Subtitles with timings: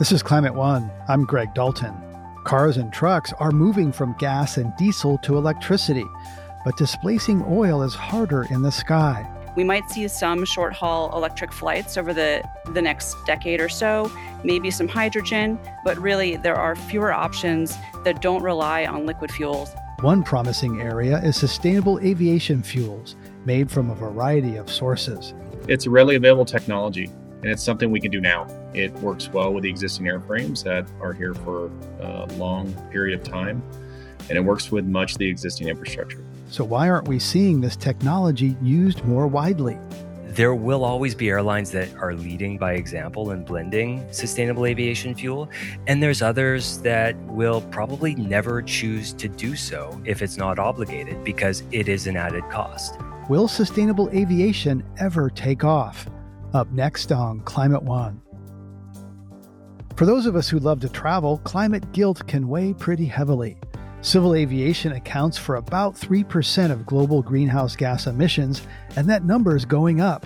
[0.00, 0.90] This is Climate One.
[1.08, 1.94] I'm Greg Dalton.
[2.44, 6.06] Cars and trucks are moving from gas and diesel to electricity,
[6.64, 9.30] but displacing oil is harder in the sky.
[9.56, 12.42] We might see some short haul electric flights over the,
[12.72, 14.10] the next decade or so,
[14.42, 19.68] maybe some hydrogen, but really there are fewer options that don't rely on liquid fuels.
[20.00, 25.34] One promising area is sustainable aviation fuels, made from a variety of sources.
[25.68, 27.10] It's a readily available technology,
[27.42, 28.46] and it's something we can do now.
[28.74, 31.70] It works well with the existing airframes that are here for
[32.00, 33.62] a long period of time,
[34.28, 36.24] and it works with much of the existing infrastructure.
[36.50, 39.78] So, why aren't we seeing this technology used more widely?
[40.26, 45.50] There will always be airlines that are leading by example in blending sustainable aviation fuel,
[45.88, 51.24] and there's others that will probably never choose to do so if it's not obligated
[51.24, 52.94] because it is an added cost.
[53.28, 56.08] Will sustainable aviation ever take off?
[56.54, 58.20] Up next on Climate One.
[60.00, 63.58] For those of us who love to travel, climate guilt can weigh pretty heavily.
[64.00, 69.66] Civil aviation accounts for about 3% of global greenhouse gas emissions, and that number is
[69.66, 70.24] going up.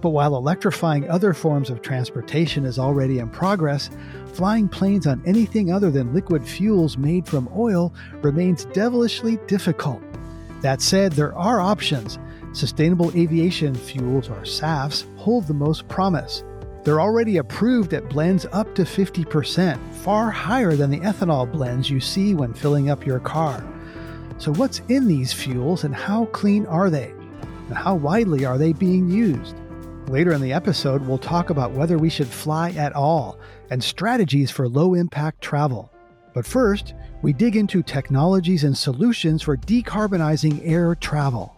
[0.00, 3.90] But while electrifying other forms of transportation is already in progress,
[4.32, 10.00] flying planes on anything other than liquid fuels made from oil remains devilishly difficult.
[10.62, 12.18] That said, there are options.
[12.54, 16.44] Sustainable aviation fuels, or SAFs, hold the most promise.
[16.84, 22.00] They're already approved at blends up to 50%, far higher than the ethanol blends you
[22.00, 23.64] see when filling up your car.
[24.38, 27.14] So, what's in these fuels and how clean are they?
[27.68, 29.54] And how widely are they being used?
[30.08, 33.38] Later in the episode, we'll talk about whether we should fly at all
[33.70, 35.92] and strategies for low impact travel.
[36.34, 41.54] But first, we dig into technologies and solutions for decarbonizing air travel.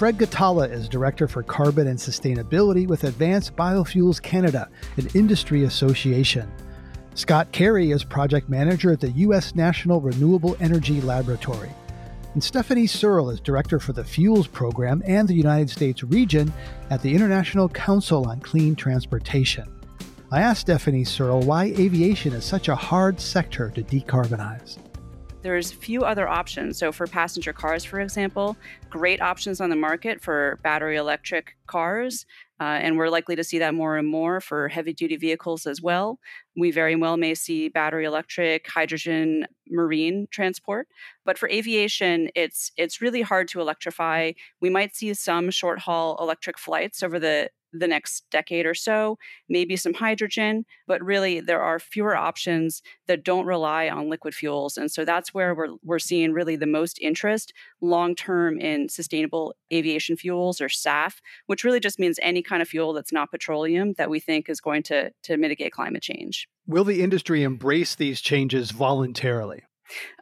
[0.00, 6.50] Fred Ghatala is Director for Carbon and Sustainability with Advanced Biofuels Canada, an industry association.
[7.14, 9.54] Scott Cary is Project Manager at the U.S.
[9.54, 11.68] National Renewable Energy Laboratory.
[12.32, 16.50] And Stephanie Searle is Director for the Fuels Program and the United States region
[16.88, 19.70] at the International Council on Clean Transportation.
[20.32, 24.78] I asked Stephanie Searle why aviation is such a hard sector to decarbonize.
[25.42, 26.76] There's few other options.
[26.76, 28.56] So for passenger cars, for example,
[28.90, 32.26] great options on the market for battery electric cars.
[32.60, 35.80] Uh, and we're likely to see that more and more for heavy duty vehicles as
[35.80, 36.18] well.
[36.56, 40.86] We very well may see battery electric, hydrogen, marine transport.
[41.24, 44.32] But for aviation, it's it's really hard to electrify.
[44.60, 49.18] We might see some short haul electric flights over the the next decade or so,
[49.48, 54.76] maybe some hydrogen, but really there are fewer options that don't rely on liquid fuels.
[54.76, 59.54] And so that's where we're, we're seeing really the most interest long term in sustainable
[59.72, 61.16] aviation fuels or SAF,
[61.46, 64.60] which really just means any kind of fuel that's not petroleum that we think is
[64.60, 66.48] going to, to mitigate climate change.
[66.66, 69.62] Will the industry embrace these changes voluntarily?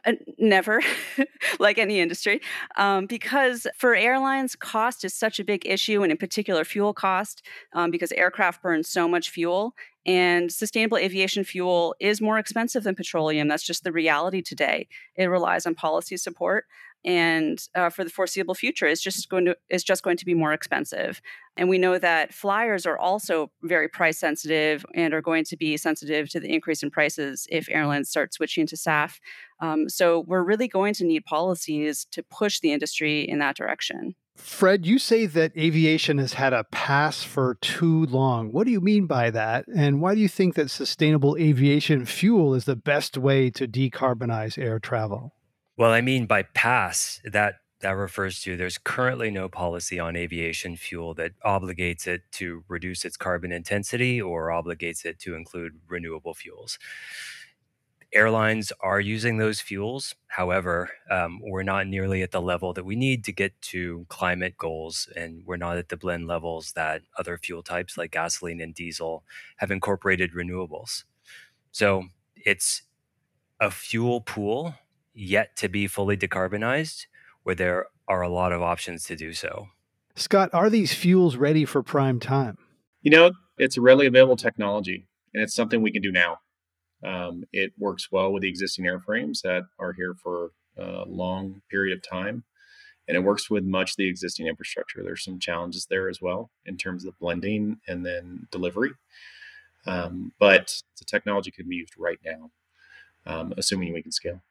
[0.05, 0.81] Uh, never,
[1.59, 2.41] like any industry,
[2.77, 7.45] um, because for airlines, cost is such a big issue, and in particular, fuel cost,
[7.73, 9.73] um, because aircraft burn so much fuel.
[10.05, 13.47] And sustainable aviation fuel is more expensive than petroleum.
[13.47, 14.87] That's just the reality today.
[15.15, 16.65] It relies on policy support
[17.05, 20.33] and uh, for the foreseeable future is just going to is just going to be
[20.33, 21.21] more expensive
[21.59, 25.75] and we know that flyers are also very price sensitive and are going to be
[25.75, 29.19] sensitive to the increase in prices if airlines start switching to SAF.
[29.59, 34.15] Um, so we're really going to need policies to push the industry in that direction.
[34.37, 38.53] Fred, you say that aviation has had a pass for too long.
[38.53, 39.65] What do you mean by that?
[39.67, 44.57] And why do you think that sustainable aviation fuel is the best way to decarbonize
[44.57, 45.33] air travel?
[45.79, 50.75] Well, I mean by pass, that that refers to there's currently no policy on aviation
[50.75, 56.33] fuel that obligates it to reduce its carbon intensity or obligates it to include renewable
[56.33, 56.77] fuels.
[58.11, 60.15] Airlines are using those fuels.
[60.27, 64.57] However, um, we're not nearly at the level that we need to get to climate
[64.57, 68.73] goals, and we're not at the blend levels that other fuel types like gasoline and
[68.75, 69.23] diesel
[69.57, 71.05] have incorporated renewables.
[71.71, 72.05] So
[72.35, 72.81] it's
[73.59, 74.75] a fuel pool
[75.19, 77.05] yet to be fully decarbonized,
[77.43, 79.67] where there are a lot of options to do so.
[80.15, 82.57] Scott, are these fuels ready for prime time?
[83.01, 86.37] You know, it's a readily available technology, and it's something we can do now.
[87.03, 91.97] Um, it works well with the existing airframes that are here for a long period
[91.97, 92.43] of time,
[93.07, 95.03] and it works with much of the existing infrastructure.
[95.03, 98.91] There's some challenges there as well in terms of blending and then delivery,
[99.85, 102.51] um, but the technology can be used right now,
[103.25, 104.41] um, assuming we can scale.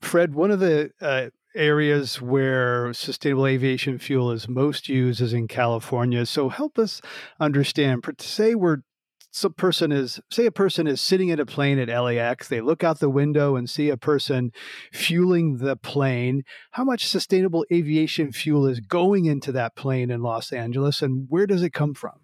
[0.00, 5.48] Fred, one of the uh, areas where sustainable aviation fuel is most used is in
[5.48, 6.24] California.
[6.26, 7.00] So help us
[7.40, 8.04] understand.
[8.20, 8.78] Say we're
[9.30, 12.82] some person is say a person is sitting in a plane at LAX, they look
[12.82, 14.52] out the window and see a person
[14.92, 16.42] fueling the plane.
[16.72, 21.46] How much sustainable aviation fuel is going into that plane in Los Angeles and where
[21.46, 22.20] does it come from?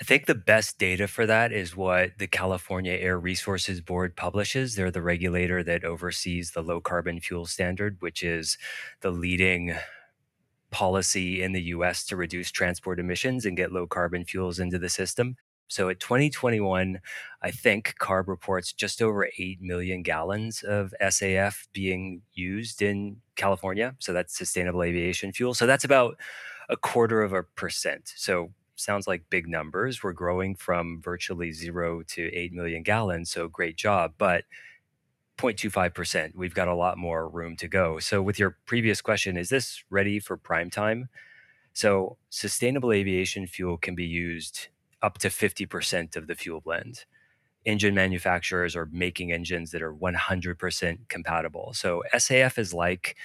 [0.00, 4.76] I think the best data for that is what the California Air Resources Board publishes.
[4.76, 8.58] They're the regulator that oversees the low carbon fuel standard, which is
[9.00, 9.74] the leading
[10.70, 14.88] policy in the US to reduce transport emissions and get low carbon fuels into the
[14.88, 15.36] system.
[15.66, 17.00] So at 2021,
[17.42, 23.94] I think CARB reports just over 8 million gallons of SAF being used in California.
[23.98, 25.54] So that's sustainable aviation fuel.
[25.54, 26.18] So that's about
[26.68, 28.12] a quarter of a percent.
[28.16, 30.02] So sounds like big numbers.
[30.02, 33.30] We're growing from virtually zero to 8 million gallons.
[33.30, 34.14] So great job.
[34.18, 34.44] But
[35.38, 36.34] 0.25%.
[36.34, 37.98] We've got a lot more room to go.
[38.00, 41.08] So, with your previous question, is this ready for prime time?
[41.72, 44.68] So, sustainable aviation fuel can be used
[45.00, 47.04] up to 50% of the fuel blend.
[47.64, 51.72] Engine manufacturers are making engines that are 100% compatible.
[51.72, 53.16] So, SAF is like,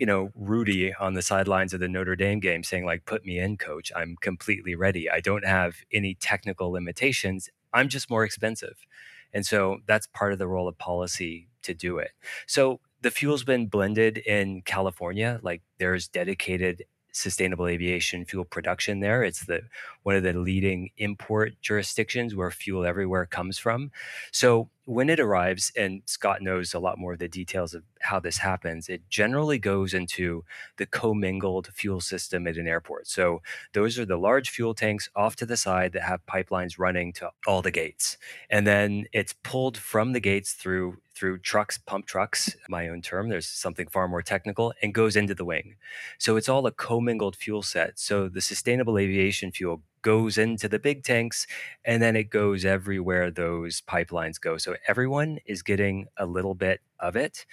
[0.00, 3.38] you know, Rudy on the sidelines of the Notre Dame game saying, like, put me
[3.38, 3.92] in, coach.
[3.94, 5.10] I'm completely ready.
[5.10, 7.50] I don't have any technical limitations.
[7.74, 8.86] I'm just more expensive.
[9.34, 12.12] And so that's part of the role of policy to do it.
[12.46, 19.22] So the fuel's been blended in California, like there's dedicated sustainable aviation fuel production there.
[19.22, 19.62] It's the
[20.02, 23.90] one of the leading import jurisdictions where fuel everywhere comes from.
[24.32, 28.18] So when it arrives, and Scott knows a lot more of the details of how
[28.18, 30.44] this happens, it generally goes into
[30.78, 33.06] the commingled fuel system at an airport.
[33.06, 33.40] So
[33.72, 37.30] those are the large fuel tanks off to the side that have pipelines running to
[37.46, 38.16] all the gates.
[38.48, 43.28] And then it's pulled from the gates through through trucks, pump trucks, my own term.
[43.28, 45.76] There's something far more technical, and goes into the wing.
[46.18, 47.98] So it's all a commingled fuel set.
[47.98, 51.46] So the sustainable aviation fuel goes into the big tanks
[51.84, 54.56] and then it goes everywhere those pipelines go.
[54.56, 57.46] So everyone is getting a little bit of it.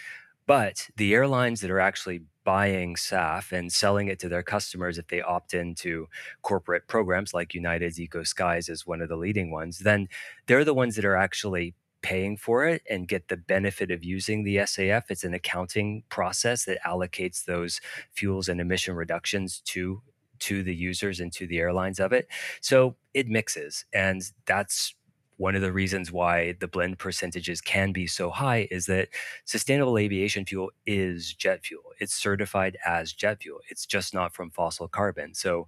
[0.46, 5.08] But the airlines that are actually buying SAF and selling it to their customers, if
[5.08, 6.08] they opt into
[6.42, 10.08] corporate programs like United's Eco Skies is one of the leading ones, then
[10.46, 14.46] they're the ones that are actually paying for it and get the benefit of using
[14.46, 15.04] the SAF.
[15.10, 17.82] It's an accounting process that allocates those
[18.14, 20.02] fuels and emission reductions to
[20.40, 22.28] to the users and to the airlines of it.
[22.62, 23.86] So it mixes.
[23.94, 24.94] And that's
[25.38, 29.10] one of the reasons why the blend percentages can be so high is that
[29.46, 31.84] sustainable aviation fuel is jet fuel.
[32.00, 33.60] It's certified as jet fuel.
[33.70, 35.36] It's just not from fossil carbon.
[35.36, 35.68] So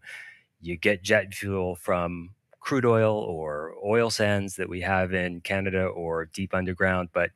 [0.60, 5.86] you get jet fuel from crude oil or oil sands that we have in Canada
[5.86, 7.32] or deep underground, but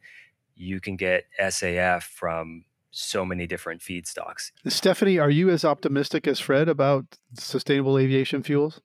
[0.55, 4.51] you can get SAF from so many different feedstocks.
[4.67, 8.81] Stephanie, are you as optimistic as Fred about sustainable aviation fuels?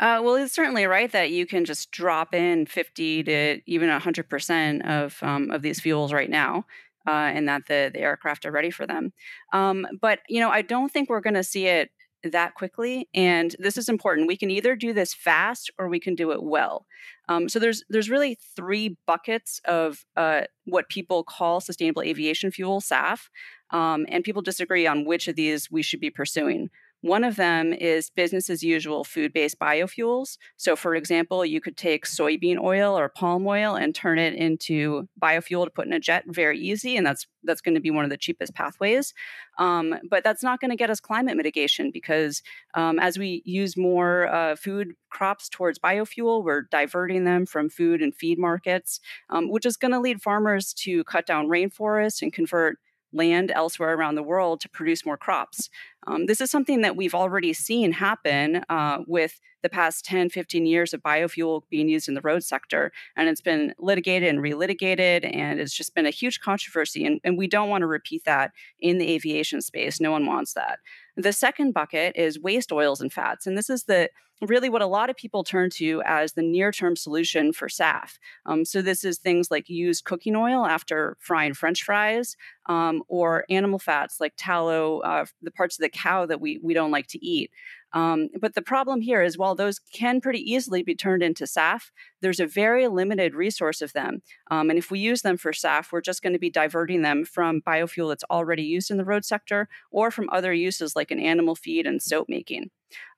[0.00, 4.88] Uh, well, it's certainly right that you can just drop in 50 to even 100%
[4.88, 6.64] of, um, of these fuels right now.
[7.04, 9.12] Uh, and that the, the aircraft are ready for them.
[9.52, 11.90] Um, but you know, I don't think we're going to see it
[12.24, 16.14] that quickly and this is important we can either do this fast or we can
[16.14, 16.86] do it well.
[17.28, 22.80] Um, so there's there's really three buckets of uh, what people call sustainable aviation fuel
[22.80, 23.28] saf
[23.70, 26.70] um, and people disagree on which of these we should be pursuing
[27.02, 30.38] one of them is business as usual food based biofuels.
[30.56, 35.08] So, for example, you could take soybean oil or palm oil and turn it into
[35.20, 38.04] biofuel to put in a jet very easy, and that's that's going to be one
[38.04, 39.14] of the cheapest pathways.
[39.58, 42.40] Um, but that's not going to get us climate mitigation because
[42.74, 48.00] um, as we use more uh, food crops towards biofuel, we're diverting them from food
[48.00, 52.32] and feed markets, um, which is going to lead farmers to cut down rainforests and
[52.32, 52.78] convert
[53.12, 55.68] land elsewhere around the world to produce more crops.
[56.06, 60.66] Um, this is something that we've already seen happen uh, with the past 10, 15
[60.66, 62.90] years of biofuel being used in the road sector.
[63.16, 67.06] And it's been litigated and relitigated, and it's just been a huge controversy.
[67.06, 70.00] And, and we don't want to repeat that in the aviation space.
[70.00, 70.80] No one wants that.
[71.16, 73.46] The second bucket is waste oils and fats.
[73.46, 74.10] And this is the
[74.42, 78.18] really what a lot of people turn to as the near term solution for SAF.
[78.46, 83.44] Um, so, this is things like used cooking oil after frying French fries, um, or
[83.50, 87.06] animal fats like tallow, uh, the parts of the cow that we, we don't like
[87.08, 87.50] to eat.
[87.94, 91.90] Um, but the problem here is while those can pretty easily be turned into SAF,
[92.22, 94.22] there's a very limited resource of them.
[94.50, 97.24] Um, and if we use them for SAF, we're just going to be diverting them
[97.24, 101.20] from biofuel that's already used in the road sector or from other uses like an
[101.20, 102.70] animal feed and soap making.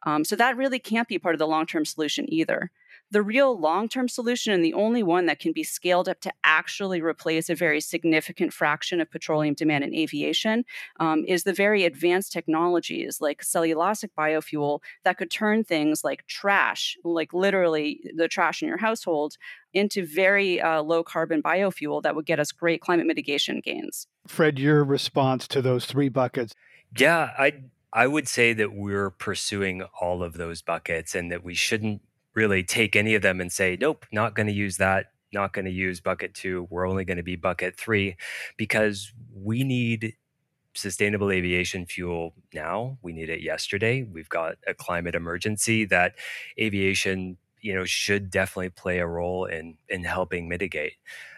[0.04, 2.71] Um, so that really can't be part of the long term solution either.
[3.11, 6.33] The real long term solution, and the only one that can be scaled up to
[6.43, 10.64] actually replace a very significant fraction of petroleum demand in aviation,
[10.99, 16.97] um, is the very advanced technologies like cellulosic biofuel that could turn things like trash,
[17.04, 19.37] like literally the trash in your household,
[19.73, 24.07] into very uh, low carbon biofuel that would get us great climate mitigation gains.
[24.26, 26.54] Fred, your response to those three buckets.
[26.97, 27.64] Yeah, I
[27.95, 32.03] I would say that we're pursuing all of those buckets and that we shouldn't
[32.35, 35.65] really take any of them and say, nope, not going to use that, not going
[35.65, 36.67] to use bucket two.
[36.71, 38.17] We're only going to be bucket three
[38.57, 40.15] because we need
[40.75, 42.99] sustainable aviation fuel now.
[43.01, 44.03] We need it yesterday.
[44.03, 46.17] We've got a climate emergency that
[46.59, 50.95] aviation, you know, should definitely play a role in in helping mitigate.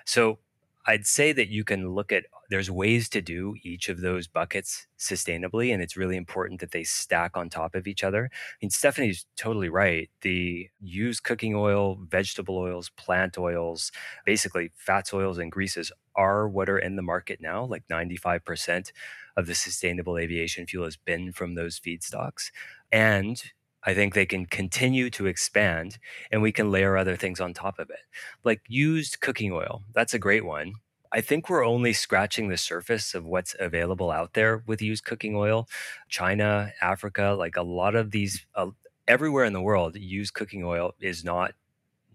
[0.07, 0.39] So
[0.87, 4.87] I'd say that you can look at there's ways to do each of those buckets
[4.99, 8.31] sustainably and it's really important that they stack on top of each other.
[8.33, 10.11] I mean Stephanie's totally right.
[10.23, 13.93] The used cooking oil, vegetable oils, plant oils,
[14.25, 17.65] basically fats, oils and greases are what are in the market now.
[17.65, 18.93] Like 95%
[19.37, 22.51] of the sustainable aviation fuel has been from those feedstocks.
[22.91, 23.43] And
[23.85, 25.99] I think they can continue to expand
[26.33, 28.01] and we can layer other things on top of it.
[28.45, 30.73] Like used cooking oil, that's a great one.
[31.13, 35.37] I think we're only scratching the surface of what's available out there with used cooking
[35.37, 35.69] oil.
[36.09, 38.71] China, Africa, like a lot of these, uh,
[39.09, 41.55] everywhere in the world, used cooking oil is not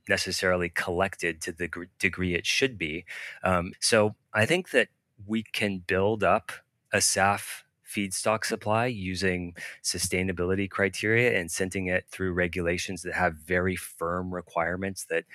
[0.09, 3.05] necessarily collected to the gr- degree it should be.
[3.43, 4.89] Um, so I think that
[5.25, 6.51] we can build up
[6.91, 13.75] a SAF feedstock supply using sustainability criteria and sending it through regulations that have very
[13.75, 15.25] firm requirements that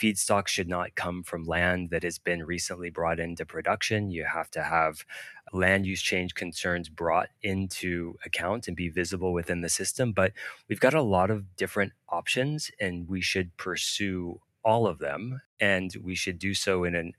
[0.00, 4.10] feedstock should not come from land that has been recently brought into production.
[4.10, 5.04] You have to have
[5.52, 10.12] land use change concerns brought into account and be visible within the system.
[10.12, 10.32] But
[10.68, 15.40] we've got a lot of different options, and we should pursue all of them.
[15.60, 17.12] And we should do so in an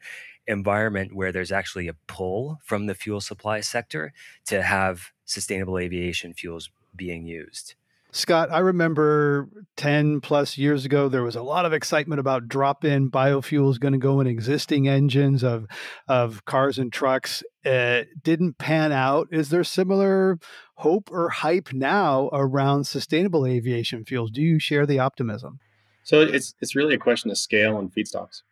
[0.47, 4.13] environment where there's actually a pull from the fuel supply sector
[4.47, 7.75] to have sustainable aviation fuels being used.
[8.15, 12.85] Scott, I remember 10 plus years ago, there was a lot of excitement about drop
[12.85, 15.67] in biofuels going to go in existing engines of,
[16.07, 17.43] of cars and trucks.
[17.65, 19.27] It didn't pan out.
[19.31, 20.39] Is there similar
[20.75, 24.31] hope or hype now around sustainable aviation fuels?
[24.31, 25.59] Do you share the optimism?
[26.03, 28.43] So it's, it's really a question of scale and feedstocks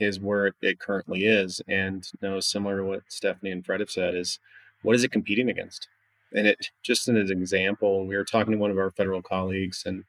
[0.00, 1.62] is where it currently is.
[1.68, 4.40] And you know, similar to what Stephanie and Fred have said, is
[4.82, 5.86] what is it competing against?
[6.34, 9.84] And it just as an example, we were talking to one of our federal colleagues
[9.86, 10.04] and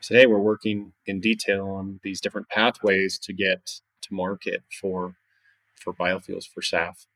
[0.00, 5.16] said, Hey, we're working in detail on these different pathways to get to market for
[5.74, 7.06] for biofuels for SAF.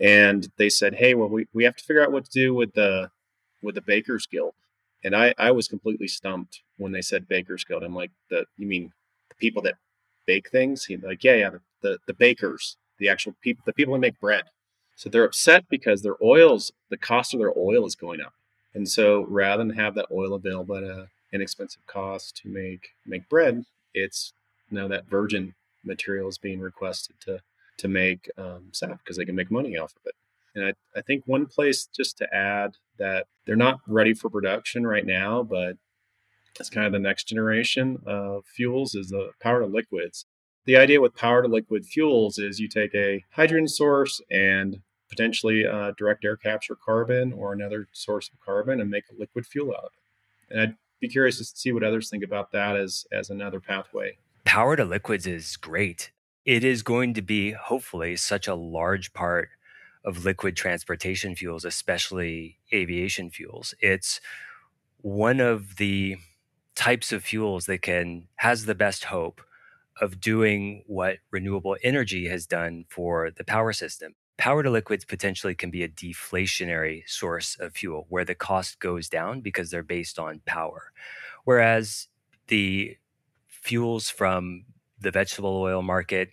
[0.00, 2.74] And they said, Hey, well, we, we have to figure out what to do with
[2.74, 3.10] the
[3.62, 4.54] with the Bakers Guild.
[5.04, 7.82] And I, I was completely stumped when they said Bakers Guild.
[7.82, 8.92] I'm like, the you mean
[9.28, 9.74] the people that
[10.26, 10.84] bake things?
[10.84, 14.20] He's like, yeah, yeah, the, the, the bakers, the actual people, the people that make
[14.20, 14.44] bread.
[14.96, 18.34] So they're upset because their oils, the cost of their oil is going up.
[18.74, 23.28] And so rather than have that oil available at an inexpensive cost to make make
[23.28, 24.32] bread, it's
[24.70, 27.40] now that virgin material is being requested to
[27.78, 30.14] to make um, SAF because they can make money off of it.
[30.54, 34.86] And I, I think one place just to add that they're not ready for production
[34.86, 35.76] right now, but
[36.60, 40.26] it's kind of the next generation of fuels is the power to liquids.
[40.64, 45.66] The idea with power to liquid fuels is you take a hydrogen source and potentially
[45.66, 49.72] uh, direct air capture carbon or another source of carbon and make a liquid fuel
[49.72, 50.52] out of it.
[50.52, 54.16] And I'd be curious to see what others think about that as as another pathway.
[54.44, 56.12] Power to liquids is great.
[56.44, 59.50] It is going to be hopefully such a large part
[60.04, 63.74] of liquid transportation fuels, especially aviation fuels.
[63.80, 64.20] It's
[64.98, 66.16] one of the
[66.74, 69.40] types of fuels that can has the best hope
[70.00, 74.14] of doing what renewable energy has done for the power system.
[74.38, 79.08] Power to liquids potentially can be a deflationary source of fuel where the cost goes
[79.08, 80.92] down because they're based on power.
[81.44, 82.08] Whereas
[82.48, 82.96] the
[83.46, 84.64] fuels from
[84.98, 86.30] the vegetable oil market,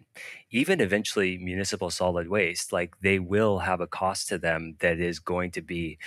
[0.51, 5.19] even eventually municipal solid waste, like they will have a cost to them that is
[5.19, 5.97] going to be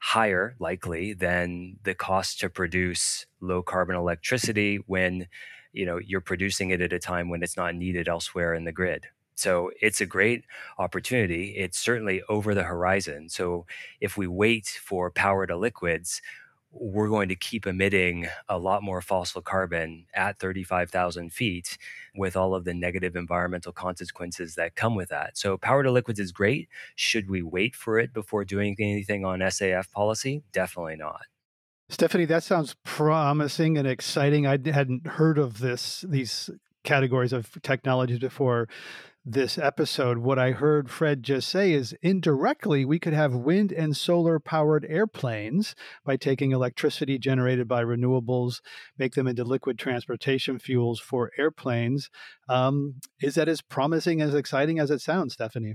[0.00, 5.26] higher likely than the cost to produce low carbon electricity when
[5.72, 8.72] you know you're producing it at a time when it's not needed elsewhere in the
[8.72, 10.44] grid so it's a great
[10.78, 13.66] opportunity it's certainly over the horizon so
[14.00, 16.20] if we wait for power to liquids
[16.72, 21.76] we're going to keep emitting a lot more fossil carbon at 35,000 feet
[22.14, 25.36] with all of the negative environmental consequences that come with that.
[25.36, 26.68] So, power to liquids is great.
[26.94, 30.42] Should we wait for it before doing anything on SAF policy?
[30.52, 31.22] Definitely not.
[31.90, 34.46] Stephanie, that sounds promising and exciting.
[34.46, 36.48] I hadn't heard of this these
[36.84, 38.68] categories of technologies before
[39.24, 40.18] this episode.
[40.18, 44.86] What I heard Fred just say is indirectly, we could have wind and solar powered
[44.88, 48.60] airplanes by taking electricity generated by renewables,
[48.96, 52.08] make them into liquid transportation fuels for airplanes.
[52.48, 55.74] Um, is that as promising, as exciting as it sounds, Stephanie?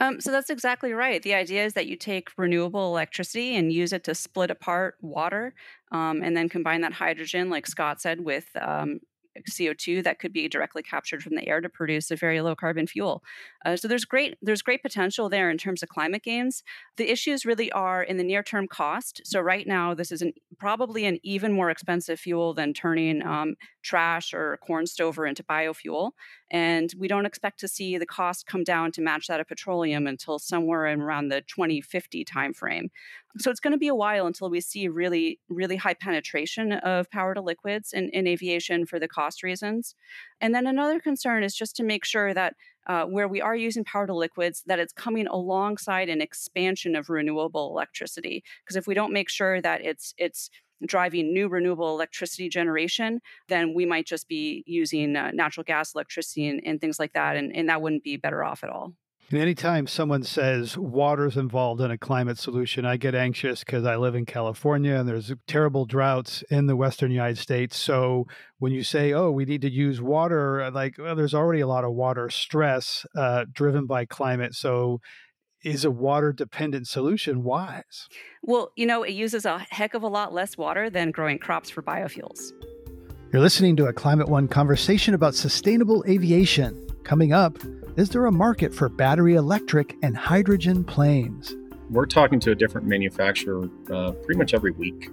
[0.00, 1.22] Um, so that's exactly right.
[1.22, 5.54] The idea is that you take renewable electricity and use it to split apart water,
[5.92, 9.00] um, and then combine that hydrogen, like Scott said, with um,
[9.48, 12.86] CO2 that could be directly captured from the air to produce a very low carbon
[12.86, 13.22] fuel.
[13.64, 16.62] Uh, so there's great there's great potential there in terms of climate gains.
[16.96, 19.20] The issues really are in the near term cost.
[19.24, 23.54] So right now this is an, probably an even more expensive fuel than turning um,
[23.82, 26.12] trash or corn stover into biofuel.
[26.54, 30.06] And we don't expect to see the cost come down to match that of petroleum
[30.06, 32.90] until somewhere in around the 2050 timeframe.
[33.38, 37.10] So it's going to be a while until we see really, really high penetration of
[37.10, 39.96] power to liquids in, in aviation for the cost reasons.
[40.40, 42.54] And then another concern is just to make sure that
[42.86, 47.10] uh, where we are using power to liquids, that it's coming alongside an expansion of
[47.10, 48.44] renewable electricity.
[48.64, 50.50] Because if we don't make sure that it's it's
[50.86, 56.48] driving new renewable electricity generation, then we might just be using uh, natural gas electricity
[56.48, 57.36] and, and things like that.
[57.36, 58.94] And, and that wouldn't be better off at all.
[59.30, 63.96] And anytime someone says water's involved in a climate solution, I get anxious because I
[63.96, 67.78] live in California and there's terrible droughts in the western United States.
[67.78, 68.26] So
[68.58, 71.84] when you say, oh, we need to use water, like, well, there's already a lot
[71.84, 74.54] of water stress uh, driven by climate.
[74.54, 75.00] So
[75.64, 78.08] is a water dependent solution wise?
[78.42, 81.70] Well, you know, it uses a heck of a lot less water than growing crops
[81.70, 82.52] for biofuels.
[83.32, 86.86] You're listening to a Climate One conversation about sustainable aviation.
[87.02, 87.58] Coming up,
[87.96, 91.54] is there a market for battery electric and hydrogen planes?
[91.90, 95.10] We're talking to a different manufacturer uh, pretty much every week,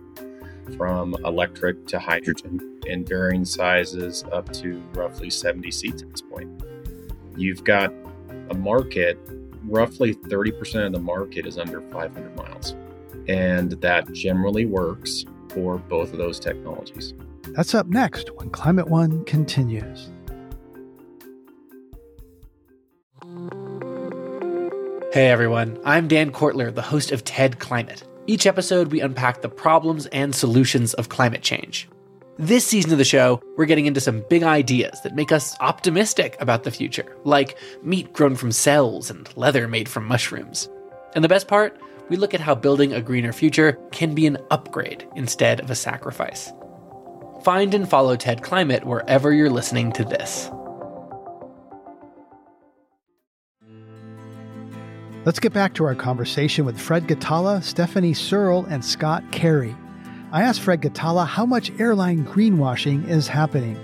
[0.77, 6.63] from electric to hydrogen in varying sizes up to roughly 70 seats at this point.
[7.35, 7.93] You've got
[8.49, 9.17] a market
[9.63, 12.75] roughly 30% of the market is under 500 miles.
[13.27, 17.13] And that generally works for both of those technologies.
[17.53, 20.09] That's up next when Climate One continues.
[25.13, 28.03] Hey everyone, I'm Dan Kwartler, the host of TED Climate.
[28.27, 31.89] Each episode, we unpack the problems and solutions of climate change.
[32.41, 36.35] This season of the show, we're getting into some big ideas that make us optimistic
[36.39, 40.67] about the future, like meat grown from cells and leather made from mushrooms.
[41.13, 44.39] And the best part, we look at how building a greener future can be an
[44.49, 46.51] upgrade instead of a sacrifice.
[47.43, 50.49] Find and follow TED Climate wherever you're listening to this.
[55.25, 59.75] Let's get back to our conversation with Fred Ghatala, Stephanie Searle, and Scott Cary.
[60.33, 63.77] I asked Fred Ghatala how much airline greenwashing is happening.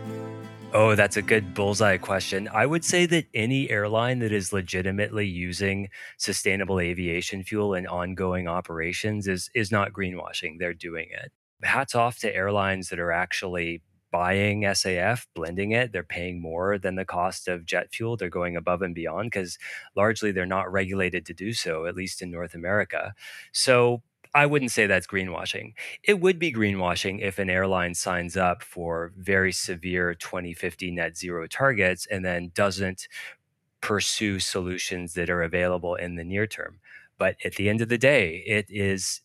[0.74, 2.48] Oh, that's a good bullseye question.
[2.54, 8.48] I would say that any airline that is legitimately using sustainable aviation fuel in ongoing
[8.48, 10.58] operations is is not greenwashing.
[10.58, 11.34] They're doing it.
[11.64, 15.92] Hats off to airlines that are actually buying SAF, blending it.
[15.92, 18.16] They're paying more than the cost of jet fuel.
[18.16, 19.58] They're going above and beyond because
[19.98, 23.14] largely they're not regulated to do so, at least in North America.
[23.52, 24.02] So
[24.38, 25.74] I wouldn't say that's greenwashing.
[26.04, 31.48] It would be greenwashing if an airline signs up for very severe 2050 net zero
[31.48, 33.08] targets and then doesn't
[33.82, 36.80] pursue solutions that are available in the near term.
[37.18, 39.22] But at the end of the day, it is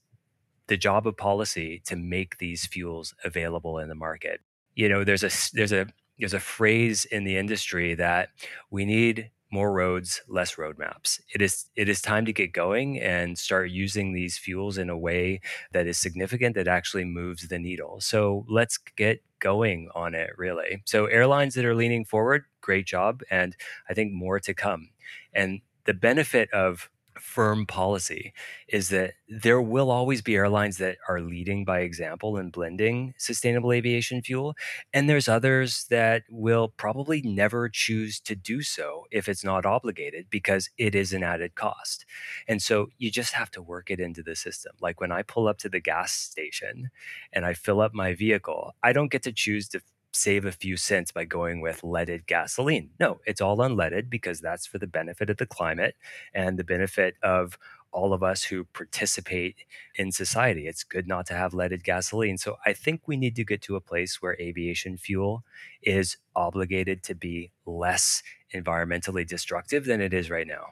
[0.69, 4.41] the job of policy to make these fuels available in the market.
[4.77, 8.31] You know, there's a there's a there's a phrase in the industry that
[8.71, 11.21] we need more roads, less roadmaps.
[11.35, 14.99] It is it is time to get going and start using these fuels in a
[14.99, 15.41] way
[15.73, 18.01] that is significant that actually moves the needle.
[18.01, 20.83] So let's get going on it really.
[20.87, 23.57] So airlines that are leaning forward, great job and
[23.89, 24.91] I think more to come.
[25.35, 28.33] And the benefit of firm policy
[28.69, 33.73] is that there will always be airlines that are leading by example in blending sustainable
[33.73, 34.55] aviation fuel.
[34.93, 40.27] And there's others that will probably never choose to do so if it's not obligated
[40.31, 42.05] because it is an added cost.
[42.49, 44.73] And so you just have to work it into the system.
[44.81, 46.91] Like when I pull up to the gas station
[47.33, 49.81] and I fill up my vehicle, I don't get to choose to
[50.13, 52.91] save a few cents by going with leaded gasoline.
[53.01, 55.97] No, it's all unleaded because that's for the benefit of the climate
[56.35, 57.59] and the benefit of
[57.93, 59.57] all of us who participate
[59.97, 60.67] in society.
[60.67, 62.39] It's good not to have leaded gasoline.
[62.39, 65.45] So I think we need to get to a place where aviation fuel
[65.83, 68.23] is obligated to be less
[68.55, 70.69] environmentally destructive than it is right now.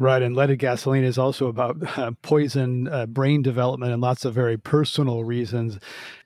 [0.00, 4.32] Right, and leaded gasoline is also about uh, poison, uh, brain development, and lots of
[4.32, 5.78] very personal reasons.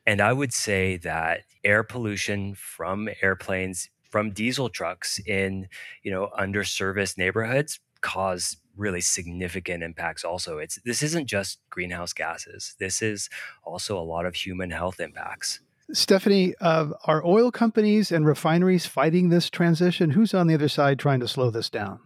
[0.06, 5.66] And I would say that air pollution from airplanes, from diesel trucks in
[6.04, 10.22] you know underserviced neighborhoods, cause really significant impacts.
[10.22, 12.76] Also, it's this isn't just greenhouse gases.
[12.78, 13.28] This is
[13.64, 15.58] also a lot of human health impacts.
[15.92, 20.10] Stephanie, uh, are oil companies and refineries fighting this transition?
[20.10, 21.98] Who's on the other side trying to slow this down?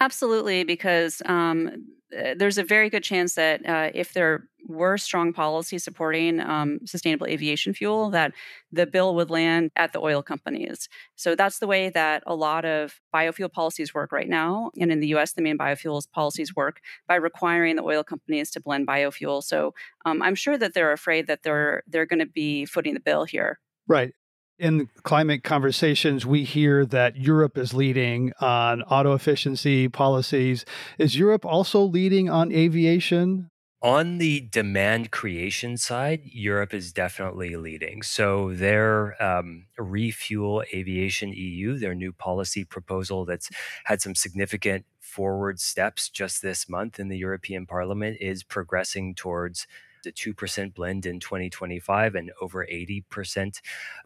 [0.00, 5.32] Absolutely, because um, uh, there's a very good chance that uh, if there were strong
[5.32, 8.32] policy supporting um, sustainable aviation fuel, that
[8.72, 10.88] the bill would land at the oil companies.
[11.16, 14.70] So that's the way that a lot of biofuel policies work right now.
[14.80, 18.60] And in the US, the main biofuels policies work by requiring the oil companies to
[18.60, 19.42] blend biofuel.
[19.42, 23.00] So um, I'm sure that they're afraid that they're they're going to be footing the
[23.00, 23.60] bill here.
[23.86, 24.12] Right
[24.58, 30.64] in climate conversations, we hear that Europe is leading on auto efficiency policies.
[30.98, 33.50] Is Europe also leading on aviation?
[33.82, 38.02] On the demand creation side, Europe is definitely leading.
[38.02, 43.50] So, their um, Refuel Aviation EU, their new policy proposal that's
[43.84, 49.66] had some significant forward steps just this month in the European Parliament, is progressing towards
[50.06, 53.60] a 2% blend in 2025 and over 80%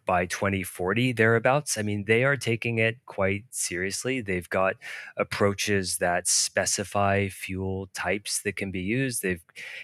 [0.06, 4.20] by 2040 thereabouts i mean they are taking it quite seriously.
[4.20, 4.76] They've got
[5.16, 9.22] approaches that specify fuel types that can be used.
[9.22, 9.42] They've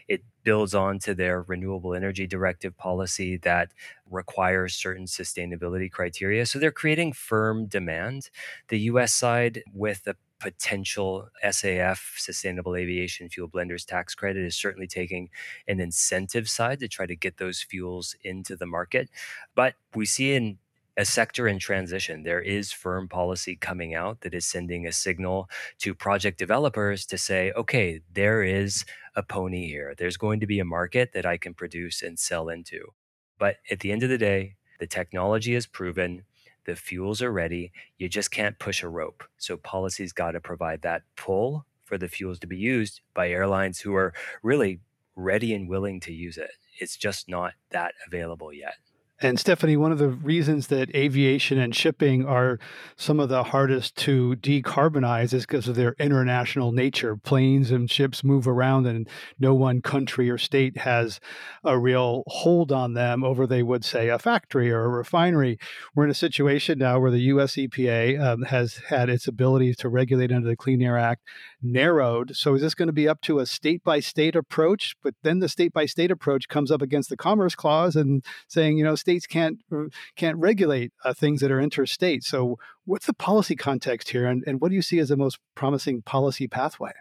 [0.08, 3.72] it builds on to their renewable energy directive policy that
[4.10, 6.46] requires certain sustainability criteria.
[6.46, 8.30] So they're creating firm demand.
[8.68, 14.86] The us side with the potential SAF, Sustainable Aviation Fuel Blenders Tax Credit, is certainly
[14.86, 15.30] taking
[15.66, 19.08] an incentive side to try to get those fuels into the market.
[19.54, 20.58] But we see in
[20.98, 22.24] a sector in transition.
[22.24, 27.16] There is firm policy coming out that is sending a signal to project developers to
[27.16, 28.84] say, okay, there is
[29.16, 29.94] a pony here.
[29.96, 32.92] There's going to be a market that I can produce and sell into.
[33.38, 36.24] But at the end of the day, the technology is proven
[36.66, 37.72] the fuels are ready.
[37.98, 39.24] You just can't push a rope.
[39.38, 43.80] So policy's got to provide that pull for the fuels to be used by airlines
[43.80, 44.80] who are really
[45.16, 46.50] ready and willing to use it.
[46.80, 48.76] It's just not that available yet.
[49.22, 52.58] And Stephanie, one of the reasons that aviation and shipping are
[52.96, 57.16] some of the hardest to decarbonize is because of their international nature.
[57.16, 61.20] Planes and ships move around, and no one country or state has
[61.62, 65.58] a real hold on them over, they would say, a factory or a refinery.
[65.94, 69.88] We're in a situation now where the US EPA um, has had its ability to
[69.88, 71.22] regulate under the Clean Air Act
[71.62, 72.34] narrowed.
[72.34, 74.96] So is this going to be up to a state by state approach?
[75.04, 78.76] But then the state by state approach comes up against the Commerce Clause and saying,
[78.76, 82.24] you know, states can't uh, can't regulate uh, things that are interstate.
[82.24, 85.38] So what's the policy context here, and, and what do you see as the most
[85.54, 86.92] promising policy pathway?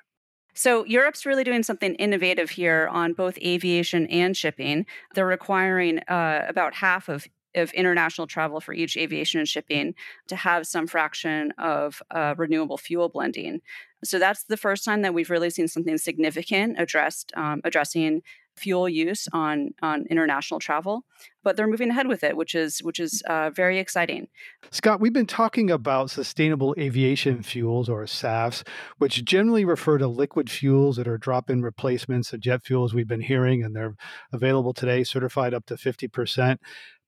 [0.55, 4.85] So, Europe's really doing something innovative here on both aviation and shipping.
[5.15, 9.93] They're requiring uh, about half of of international travel for each aviation and shipping
[10.27, 13.61] to have some fraction of uh, renewable fuel blending.
[14.03, 18.23] So that's the first time that we've really seen something significant addressed um, addressing
[18.55, 21.03] fuel use on on international travel
[21.43, 24.27] but they're moving ahead with it which is which is uh, very exciting
[24.71, 28.63] scott we've been talking about sustainable aviation fuels or safs
[28.97, 33.21] which generally refer to liquid fuels that are drop-in replacements of jet fuels we've been
[33.21, 33.95] hearing and they're
[34.31, 36.57] available today certified up to 50%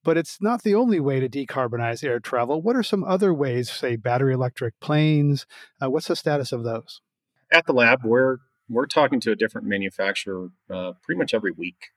[0.05, 2.61] but it's not the only way to decarbonize air travel.
[2.61, 5.47] What are some other ways, say battery electric planes?
[5.81, 7.01] Uh, what's the status of those?
[7.51, 8.37] At the lab, we're
[8.69, 11.91] we're talking to a different manufacturer uh, pretty much every week,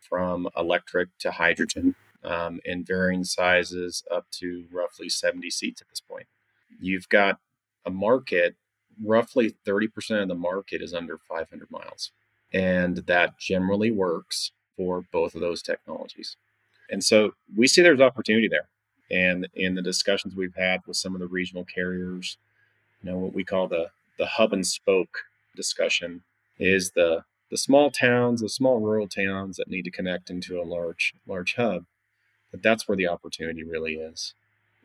[0.00, 6.00] from electric to hydrogen, um, in varying sizes up to roughly 70 seats at this
[6.00, 6.26] point.
[6.80, 7.38] You've got
[7.84, 8.56] a market,
[9.02, 12.12] roughly 30% of the market is under 500 miles,
[12.52, 16.36] and that generally works for both of those technologies.
[16.90, 18.68] And so we see there's opportunity there.
[19.10, 22.38] And in the discussions we've had with some of the regional carriers,
[23.02, 25.24] you know, what we call the the hub and spoke
[25.56, 26.22] discussion
[26.58, 30.64] is the the small towns, the small rural towns that need to connect into a
[30.64, 31.84] large large hub.
[32.50, 34.34] But that's where the opportunity really is.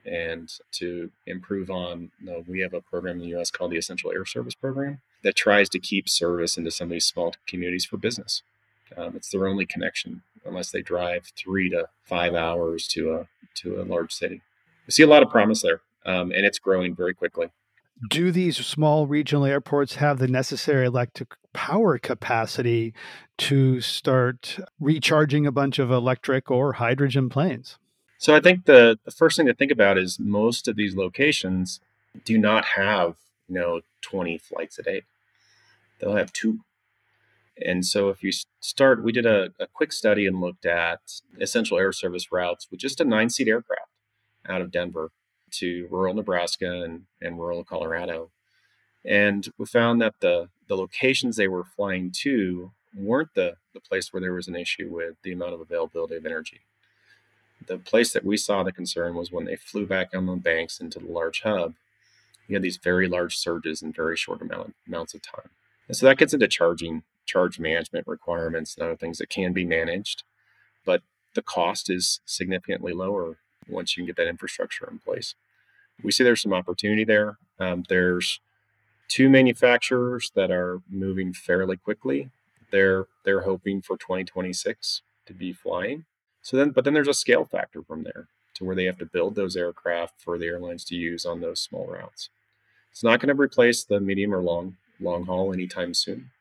[0.03, 3.51] And to improve on, you know, we have a program in the U.S.
[3.51, 7.05] called the Essential Air Service Program that tries to keep service into some of these
[7.05, 8.41] small communities for business.
[8.97, 13.81] Um, it's their only connection unless they drive three to five hours to a to
[13.81, 14.41] a large city.
[14.87, 17.51] We see a lot of promise there, um, and it's growing very quickly.
[18.09, 22.93] Do these small regional airports have the necessary electric power capacity
[23.37, 27.77] to start recharging a bunch of electric or hydrogen planes?
[28.17, 31.79] So I think the, the first thing to think about is most of these locations
[32.25, 33.15] do not have,
[33.47, 35.03] you know, 20 flights a day.
[35.99, 36.59] they'll have two.
[37.63, 40.99] And so if you start, we did a, a quick study and looked at
[41.39, 43.89] essential air service routes with just a nine seat aircraft
[44.47, 45.11] out of Denver
[45.51, 48.31] to rural Nebraska and, and rural Colorado.
[49.03, 54.11] And we found that the, the locations they were flying to weren't the, the place
[54.11, 56.61] where there was an issue with the amount of availability of energy.
[57.65, 60.79] The place that we saw the concern was when they flew back on the banks
[60.79, 61.75] into the large hub,
[62.47, 65.51] you had these very large surges in very short amount, amounts of time.
[65.87, 69.65] And so that gets into charging, charge management requirements and other things that can be
[69.65, 70.23] managed.
[70.85, 71.01] But
[71.33, 75.35] the cost is significantly lower once you can get that infrastructure in place.
[76.03, 77.37] We see there's some opportunity there.
[77.59, 78.39] Um, there's
[79.07, 82.29] two manufacturers that are moving fairly quickly.
[82.71, 86.05] They're they're hoping for 2026 to be flying.
[86.41, 89.05] So then, but then there's a scale factor from there to where they have to
[89.05, 92.29] build those aircraft for the airlines to use on those small routes.
[92.91, 96.31] It's not going to replace the medium or long long haul anytime soon,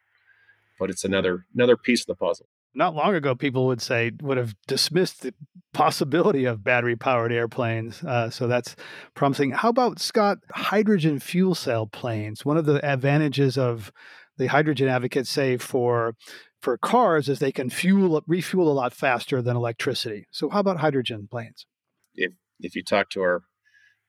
[0.78, 2.46] but it's another another piece of the puzzle.
[2.74, 5.34] Not long ago, people would say would have dismissed the
[5.72, 8.02] possibility of battery powered airplanes.
[8.02, 8.76] Uh, so that's
[9.14, 9.50] promising.
[9.50, 12.44] How about Scott hydrogen fuel cell planes?
[12.44, 13.92] One of the advantages of
[14.38, 16.14] the hydrogen advocates say for
[16.60, 20.26] for cars is they can fuel refuel a lot faster than electricity.
[20.30, 21.66] So how about hydrogen planes?
[22.14, 23.42] If if you talk to our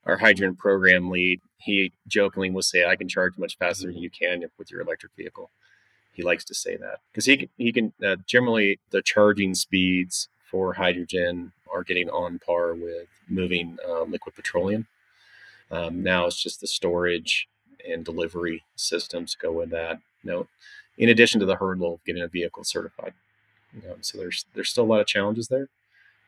[0.06, 4.10] our hydrogen program lead, he jokingly will say, "I can charge much faster than you
[4.10, 5.52] can with your electric vehicle."
[6.14, 10.74] He likes to say that because he he can uh, generally the charging speeds for
[10.74, 14.88] hydrogen are getting on par with moving uh, liquid petroleum.
[15.72, 17.48] Um, now it's just the storage
[17.88, 20.00] and delivery systems go with that.
[20.24, 20.48] You know,
[20.98, 23.14] in addition to the hurdle of getting a vehicle certified.
[23.74, 25.70] You know, so there's there's still a lot of challenges there,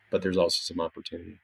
[0.09, 1.39] but there's also some opportunity.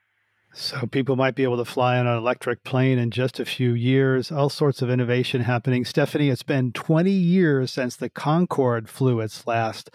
[0.52, 3.72] So people might be able to fly on an electric plane in just a few
[3.72, 4.32] years.
[4.32, 5.84] All sorts of innovation happening.
[5.84, 9.90] Stephanie, it's been 20 years since the Concorde flew its last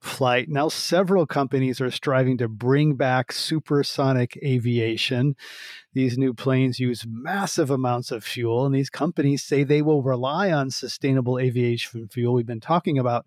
[0.00, 0.48] flight.
[0.48, 5.36] Now, several companies are striving to bring back supersonic aviation.
[5.92, 10.50] These new planes use massive amounts of fuel, and these companies say they will rely
[10.50, 13.24] on sustainable aviation fuel we've been talking about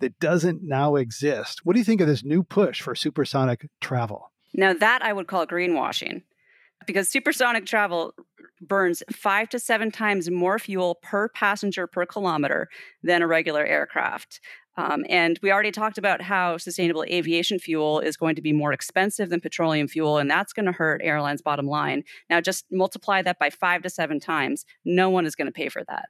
[0.00, 1.60] that doesn't now exist.
[1.64, 4.30] What do you think of this new push for supersonic travel?
[4.54, 6.22] Now, that I would call greenwashing
[6.86, 8.14] because supersonic travel
[8.60, 12.68] burns five to seven times more fuel per passenger per kilometer
[13.02, 14.40] than a regular aircraft.
[14.76, 18.72] Um, and we already talked about how sustainable aviation fuel is going to be more
[18.72, 22.02] expensive than petroleum fuel, and that's going to hurt airlines' bottom line.
[22.28, 24.64] Now, just multiply that by five to seven times.
[24.84, 26.08] No one is going to pay for that.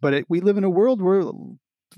[0.00, 1.30] But it, we live in a world where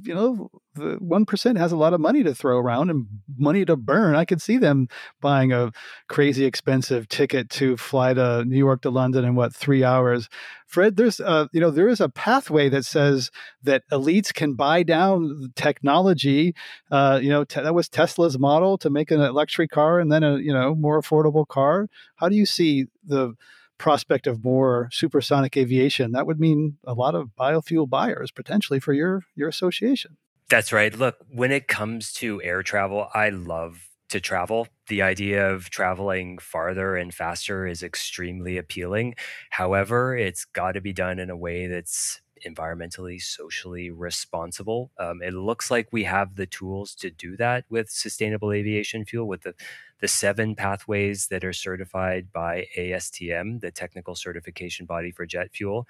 [0.03, 3.64] you know, the one percent has a lot of money to throw around and money
[3.64, 4.14] to burn.
[4.14, 4.88] I could see them
[5.20, 5.72] buying a
[6.09, 10.29] crazy expensive ticket to fly to New York to London in what three hours.
[10.66, 13.31] Fred, there's a you know there is a pathway that says
[13.62, 16.55] that elites can buy down technology.
[16.90, 20.22] Uh, you know te- that was Tesla's model to make an electric car and then
[20.22, 21.88] a you know more affordable car.
[22.16, 23.35] How do you see the
[23.79, 28.93] prospect of more supersonic aviation, that would mean a lot of biofuel buyers potentially for
[28.93, 30.17] your your association.
[30.49, 30.97] That's right.
[30.97, 34.69] Look, when it comes to air travel, I love to travel.
[34.88, 39.14] The idea of traveling farther and faster is extremely appealing.
[39.51, 44.90] However, it's got to be done in a way that's environmentally, socially responsible.
[44.98, 49.27] Um, it looks like we have the tools to do that with sustainable aviation fuel,
[49.27, 49.55] with the,
[50.01, 55.87] the seven pathways that are certified by ASTM, the technical certification body for jet fuel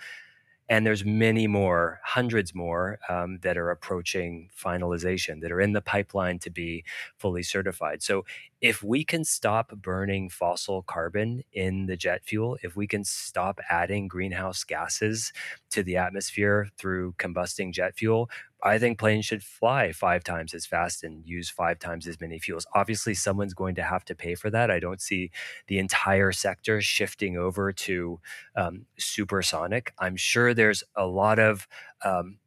[0.68, 5.80] and there's many more hundreds more um, that are approaching finalization that are in the
[5.80, 6.84] pipeline to be
[7.16, 8.02] fully certified.
[8.02, 8.24] So
[8.60, 13.60] if we can stop burning fossil carbon in the jet fuel if we can stop
[13.70, 15.32] adding greenhouse gases
[15.70, 18.28] to the atmosphere through combusting jet fuel
[18.62, 22.38] I think planes should fly five times as fast and use five times as many
[22.38, 22.66] fuels.
[22.74, 24.70] Obviously, someone's going to have to pay for that.
[24.70, 25.30] I don't see
[25.68, 28.20] the entire sector shifting over to
[28.56, 29.94] um, supersonic.
[29.98, 31.68] I'm sure there's a lot of
[32.04, 32.38] um,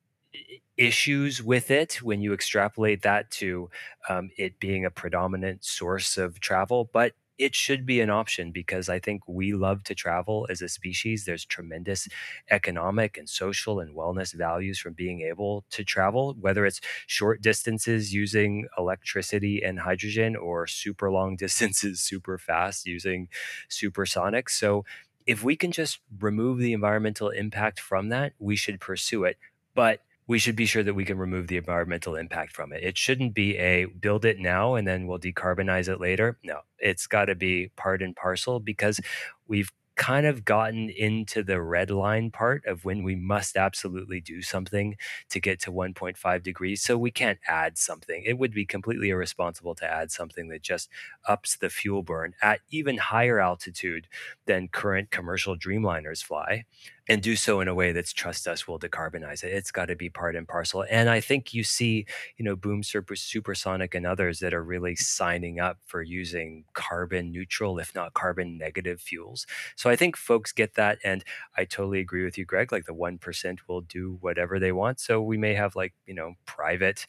[0.78, 3.70] issues with it when you extrapolate that to
[4.10, 8.88] um, it being a predominant source of travel, but it should be an option because
[8.88, 11.26] I think we love to travel as a species.
[11.26, 12.08] There's tremendous
[12.52, 18.14] economic and social and wellness values from being able to travel, whether it's short distances
[18.14, 23.28] using electricity and hydrogen or super long distances super fast using
[23.70, 24.50] supersonic.
[24.50, 24.86] So
[25.26, 29.38] if we can just remove the environmental impact from that, we should pursue it.
[29.74, 30.02] But
[30.32, 32.82] we should be sure that we can remove the environmental impact from it.
[32.82, 36.38] It shouldn't be a build it now and then we'll decarbonize it later.
[36.42, 39.02] No, it's got to be part and parcel because
[39.50, 44.42] we've kind of gotten into the red line part of when we must absolutely do
[44.42, 44.96] something
[45.30, 46.82] to get to 1.5 degrees.
[46.82, 48.24] So we can't add something.
[48.26, 50.90] It would be completely irresponsible to add something that just
[51.28, 54.08] ups the fuel burn at even higher altitude
[54.46, 56.64] than current commercial Dreamliners fly
[57.12, 59.52] and do so in a way that's trust us will decarbonize it.
[59.54, 60.86] It's got to be part and parcel.
[60.90, 62.06] And I think you see,
[62.38, 67.32] you know, Boom Super, Supersonic and others that are really signing up for using carbon
[67.32, 69.46] neutral, if not carbon negative fuels.
[69.76, 71.00] So I think folks get that.
[71.04, 71.24] And
[71.58, 72.72] I totally agree with you, Greg.
[72.72, 75.00] Like the 1% will do whatever they want.
[75.00, 77.06] So we may have like, you know, private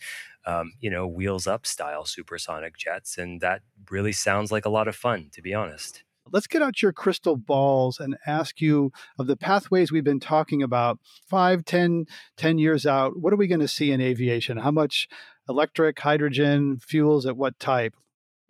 [0.46, 3.16] um, you know, wheels up style supersonic jets.
[3.18, 6.02] And that really sounds like a lot of fun, to be honest.
[6.32, 10.62] Let's get out your crystal balls and ask you of the pathways we've been talking
[10.62, 12.06] about five, ten,
[12.38, 13.20] ten years out.
[13.20, 14.56] What are we going to see in aviation?
[14.56, 15.08] How much
[15.46, 17.94] electric, hydrogen, fuels at what type?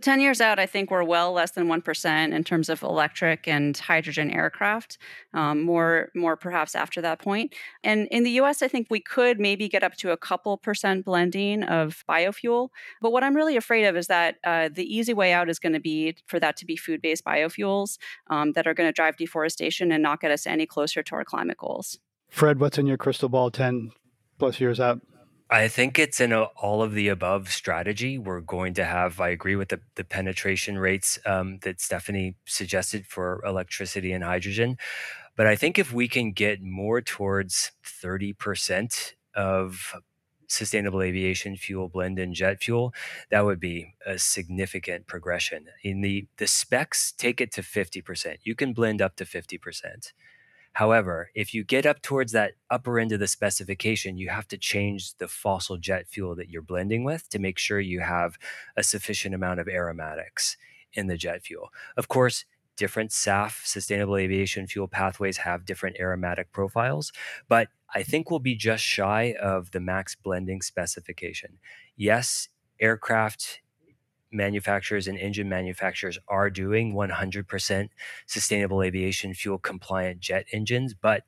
[0.03, 3.77] 10 years out, I think we're well less than 1% in terms of electric and
[3.77, 4.99] hydrogen aircraft,
[5.35, 7.55] um, more, more perhaps after that point.
[7.83, 11.05] And in the US, I think we could maybe get up to a couple percent
[11.05, 12.69] blending of biofuel.
[13.01, 15.75] But what I'm really afraid of is that uh, the easy way out is going
[15.75, 19.17] to be for that to be food based biofuels um, that are going to drive
[19.17, 21.99] deforestation and not get us any closer to our climate goals.
[22.29, 23.93] Fred, what's in your crystal ball 10
[24.39, 25.01] plus years out?
[25.53, 28.17] I think it's in a, all of the above strategy.
[28.17, 33.07] We're going to have, I agree with the, the penetration rates um, that Stephanie suggested
[33.07, 34.79] for electricity and hydrogen.
[35.37, 39.95] But I think if we can get more towards 30% of
[40.49, 42.95] sustainable aviation fuel blend in jet fuel,
[43.31, 45.67] that would be a significant progression.
[45.85, 48.37] In the the specs, take it to 50%.
[48.43, 50.13] You can blend up to 50%.
[50.75, 54.57] However, if you get up towards that upper end of the specification, you have to
[54.57, 58.39] change the fossil jet fuel that you're blending with to make sure you have
[58.77, 60.57] a sufficient amount of aromatics
[60.95, 61.71] in the jet fuel.
[61.97, 62.45] Of course,
[62.77, 67.13] different SAF, sustainable aviation fuel pathways, have different aromatic profiles,
[67.49, 71.59] but I think we'll be just shy of the max blending specification.
[71.97, 72.49] Yes,
[72.81, 73.61] aircraft
[74.33, 77.89] manufacturers and engine manufacturers are doing 100%
[78.27, 80.95] sustainable aviation fuel compliant jet engines.
[80.95, 81.25] But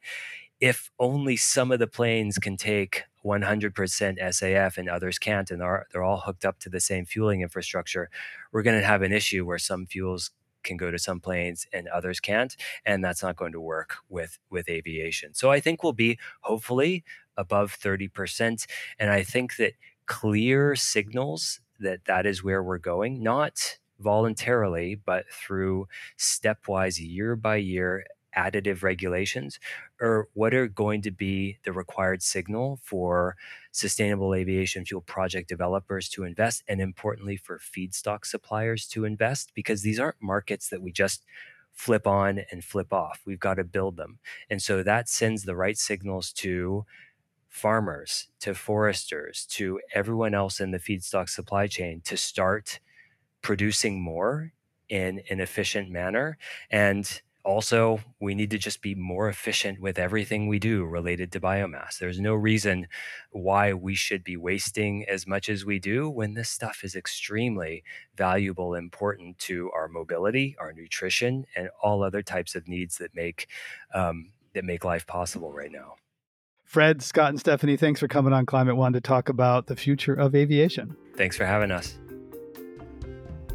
[0.61, 5.87] if only some of the planes can take 100% SAF and others can't, and are,
[5.93, 8.09] they're all hooked up to the same fueling infrastructure,
[8.53, 10.31] we're going to have an issue where some fuels
[10.62, 14.38] can go to some planes and others can't and that's not going to work with
[14.51, 17.05] with aviation so i think we'll be hopefully
[17.37, 18.67] above 30%
[18.99, 19.75] and i think that
[20.07, 25.87] clear signals that that is where we're going, not voluntarily, but through
[26.19, 28.05] stepwise, year by year
[28.37, 29.61] additive regulations,
[30.01, 33.37] or what are going to be the required signal for
[33.71, 39.83] sustainable aviation fuel project developers to invest, and importantly, for feedstock suppliers to invest, because
[39.83, 41.25] these aren't markets that we just
[41.73, 43.21] flip on and flip off.
[43.25, 44.19] We've got to build them.
[44.51, 46.87] And so that sends the right signals to
[47.55, 52.81] farmers to foresters to everyone else in the feedstock supply chain to start
[53.43, 54.53] producing more
[54.88, 56.37] in an efficient manner.
[56.69, 61.40] And also we need to just be more efficient with everything we do related to
[61.40, 61.97] biomass.
[61.97, 62.88] There's no reason
[63.31, 67.85] why we should be wasting as much as we do when this stuff is extremely
[68.17, 73.47] valuable important to our mobility our nutrition and all other types of needs that make
[73.95, 75.95] um, that make life possible right now
[76.75, 80.13] Fred, Scott, and Stephanie, thanks for coming on Climate One to talk about the future
[80.13, 80.97] of aviation.
[81.17, 81.97] Thanks for having us.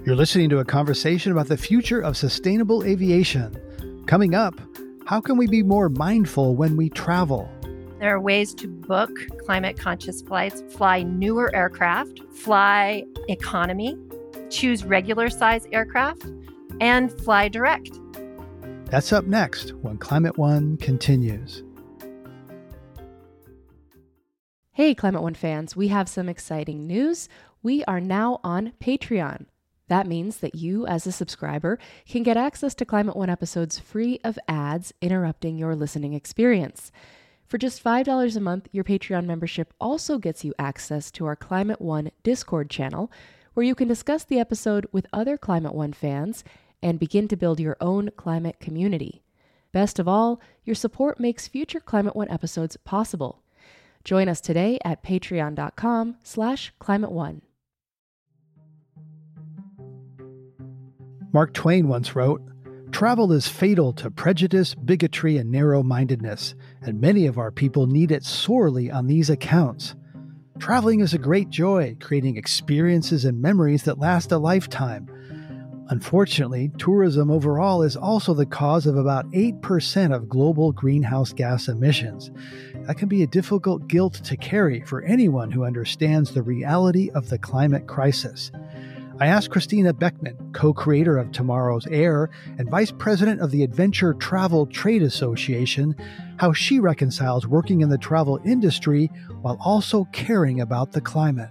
[0.06, 4.06] You're listening to a conversation about the future of sustainable aviation.
[4.08, 4.58] Coming up,
[5.06, 7.52] how can we be more mindful when we travel?
[8.00, 9.12] There are ways to book
[9.46, 13.98] climate conscious flights, fly newer aircraft, fly economy,
[14.50, 16.26] choose regular size aircraft,
[16.80, 18.00] and fly direct.
[18.86, 21.64] That's up next when Climate One continues.
[24.80, 27.28] Hey, Climate One fans, we have some exciting news.
[27.62, 29.48] We are now on Patreon.
[29.90, 34.22] That means that you, as a subscriber, can get access to Climate One episodes free
[34.24, 36.94] of ads interrupting your listening experience.
[37.46, 41.82] For just $5 a month, your Patreon membership also gets you access to our Climate
[41.82, 43.12] One Discord channel,
[43.56, 46.46] where you can discuss the episode with other Climate One fans
[46.82, 49.24] and begin to build your own climate community.
[49.74, 53.44] Best of all, your support makes future Climate One episodes possible.
[54.10, 57.44] Join us today at patreon.com slash climate one.
[61.32, 62.42] Mark Twain once wrote,
[62.92, 68.12] Travel is fatal to prejudice, bigotry, and narrow mindedness, and many of our people need
[68.12, 69.94] it sorely on these accounts.
[70.58, 75.08] Traveling is a great joy, creating experiences and memories that last a lifetime.
[75.90, 82.30] Unfortunately, tourism overall is also the cause of about 8% of global greenhouse gas emissions.
[82.86, 87.30] That can be a difficult guilt to carry for anyone who understands the reality of
[87.30, 88.52] the climate crisis.
[89.20, 92.30] I asked Christina Beckman, co creator of Tomorrow's Air
[92.60, 95.96] and vice president of the Adventure Travel Trade Association,
[96.38, 99.10] how she reconciles working in the travel industry
[99.42, 101.50] while also caring about the climate.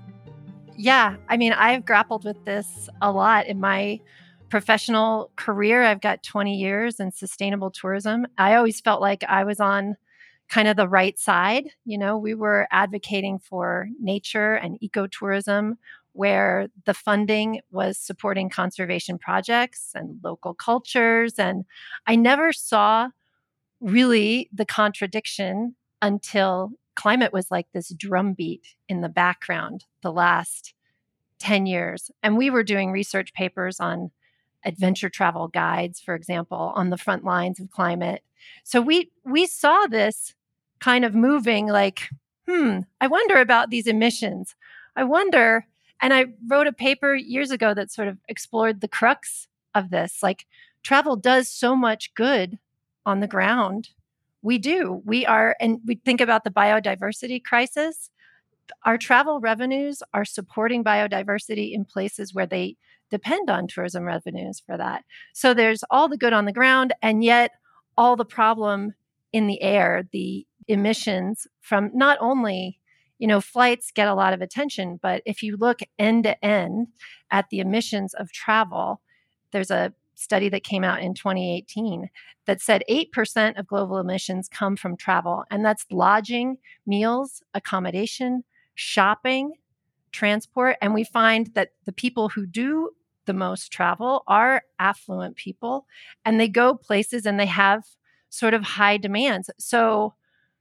[0.76, 4.01] Yeah, I mean, I've grappled with this a lot in my
[4.49, 5.82] professional career.
[5.82, 8.26] I've got 20 years in sustainable tourism.
[8.36, 9.96] I always felt like I was on
[10.49, 11.68] kind of the right side.
[11.84, 15.74] You know, we were advocating for nature and ecotourism
[16.12, 21.34] where the funding was supporting conservation projects and local cultures.
[21.38, 21.64] And
[22.07, 23.11] I never saw
[23.80, 30.74] really the contradiction until climate was like this drumbeat in the background the last
[31.38, 32.11] 10 years.
[32.22, 34.11] And we were doing research papers on
[34.64, 38.22] adventure travel guides, for example, on the front lines of climate.
[38.64, 40.34] So we we saw this
[40.80, 42.09] kind of moving like,
[42.48, 44.54] hmm, I wonder about these emissions.
[44.96, 45.66] I wonder
[46.00, 50.22] and I wrote a paper years ago that sort of explored the crux of this.
[50.22, 50.46] Like,
[50.82, 52.59] travel does so much good
[53.04, 53.90] on the ground.
[54.42, 55.02] We do.
[55.04, 58.11] We are, and we think about the biodiversity crisis.
[58.84, 62.76] Our travel revenues are supporting biodiversity in places where they
[63.11, 65.04] depend on tourism revenues for that.
[65.32, 67.52] So there's all the good on the ground, and yet
[67.96, 68.94] all the problem
[69.32, 72.78] in the air, the emissions from not only
[73.18, 76.88] you know, flights get a lot of attention, but if you look end to end
[77.30, 79.00] at the emissions of travel,
[79.50, 82.11] there's a study that came out in 2018
[82.46, 88.44] that said 8% of global emissions come from travel, and that's lodging, meals, accommodation,
[88.74, 89.52] shopping,
[90.12, 90.76] transport.
[90.80, 92.90] And we find that the people who do
[93.29, 95.87] the most travel are affluent people,
[96.24, 97.85] and they go places and they have
[98.31, 99.51] sort of high demands.
[99.59, 100.14] So,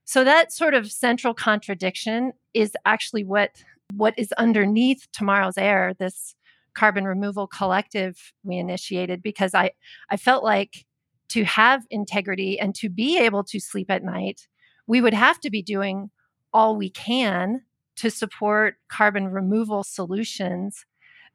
[0.03, 3.63] so that sort of central contradiction is actually what
[3.93, 6.35] what is underneath tomorrow's air, this
[6.73, 9.71] carbon removal collective we initiated because I
[10.11, 10.85] I felt like
[11.29, 14.47] to have integrity and to be able to sleep at night,
[14.87, 16.09] we would have to be doing
[16.53, 17.61] all we can
[17.95, 20.85] to support carbon removal solutions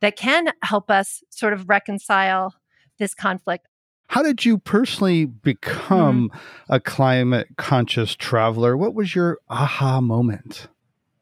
[0.02, 2.54] that can help us sort of reconcile
[2.98, 3.66] this conflict.
[4.08, 6.72] How did you personally become mm-hmm.
[6.74, 8.76] a climate conscious traveler?
[8.76, 10.68] What was your aha moment?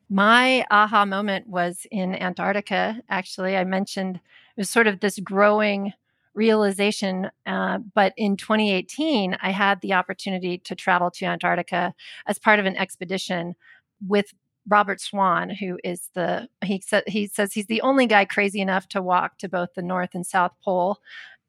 [0.09, 3.57] My aha moment was in Antarctica, actually.
[3.57, 4.23] I mentioned it
[4.57, 5.93] was sort of this growing
[6.35, 7.31] realization.
[7.47, 11.95] Uh, but in 2018, I had the opportunity to travel to Antarctica
[12.27, 13.55] as part of an expedition
[14.05, 14.33] with
[14.71, 18.89] Robert Swan, who is the he said he says he's the only guy crazy enough
[18.89, 20.99] to walk to both the North and South Pole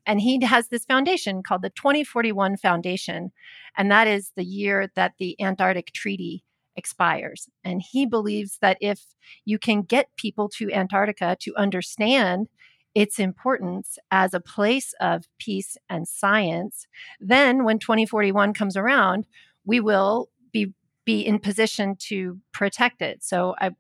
[0.05, 3.31] and he has this foundation called the 2041 Foundation.
[3.77, 6.43] And that is the year that the Antarctic Treaty
[6.75, 7.49] expires.
[7.63, 9.05] And he believes that if
[9.45, 12.49] you can get people to Antarctica to understand
[12.93, 16.87] its importance as a place of peace and science,
[17.19, 19.25] then when 2041 comes around,
[19.65, 20.73] we will be
[21.05, 23.23] be in position to protect it.
[23.23, 23.71] So I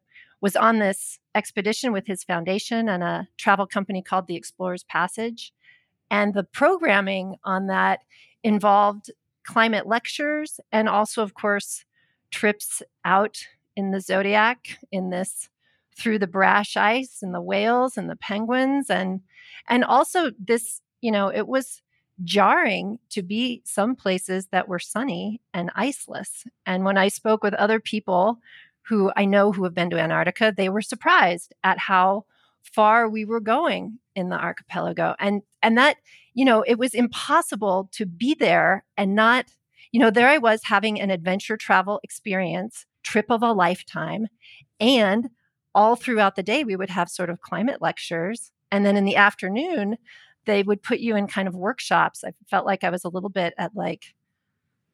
[0.41, 5.53] was on this expedition with his foundation and a travel company called the Explorers Passage.
[6.09, 7.99] And the programming on that
[8.43, 9.11] involved
[9.43, 11.85] climate lectures and also, of course,
[12.31, 13.45] trips out
[13.75, 15.49] in the zodiac in this
[15.97, 19.21] through the brash ice and the whales and the penguins and
[19.67, 21.81] and also this you know it was
[22.23, 27.53] jarring to be some places that were sunny and iceless and when i spoke with
[27.55, 28.39] other people
[28.83, 32.25] who i know who have been to antarctica they were surprised at how
[32.61, 35.97] far we were going in the archipelago and and that
[36.33, 39.45] you know it was impossible to be there and not
[39.91, 44.27] you know there i was having an adventure travel experience trip of a lifetime
[44.79, 45.29] and
[45.73, 49.15] all throughout the day we would have sort of climate lectures and then in the
[49.15, 49.97] afternoon
[50.45, 53.29] they would put you in kind of workshops i felt like i was a little
[53.29, 54.13] bit at like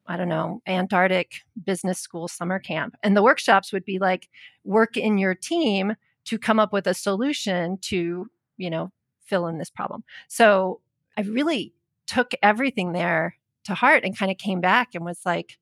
[0.07, 2.95] I don't know, Antarctic business school summer camp.
[3.03, 4.29] And the workshops would be like
[4.63, 5.95] work in your team
[6.25, 8.91] to come up with a solution to, you know,
[9.25, 10.03] fill in this problem.
[10.29, 10.79] So
[11.17, 11.73] I really
[12.05, 13.35] took everything there
[13.65, 15.57] to heart and kind of came back and was like,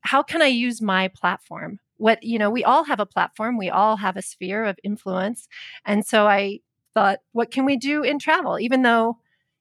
[0.00, 1.78] how can I use my platform?
[1.98, 5.48] What, you know, we all have a platform, we all have a sphere of influence.
[5.84, 6.60] And so I
[6.94, 8.58] thought, what can we do in travel?
[8.58, 9.18] Even though,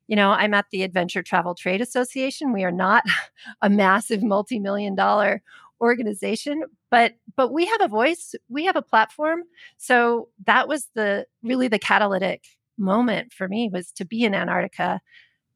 [0.07, 3.03] you know, I'm at the Adventure Travel Trade Association, we are not
[3.61, 5.41] a massive multi million dollar
[5.81, 9.41] organization but but we have a voice we have a platform
[9.77, 12.45] so that was the really the catalytic
[12.77, 15.01] moment for me was to be in Antarctica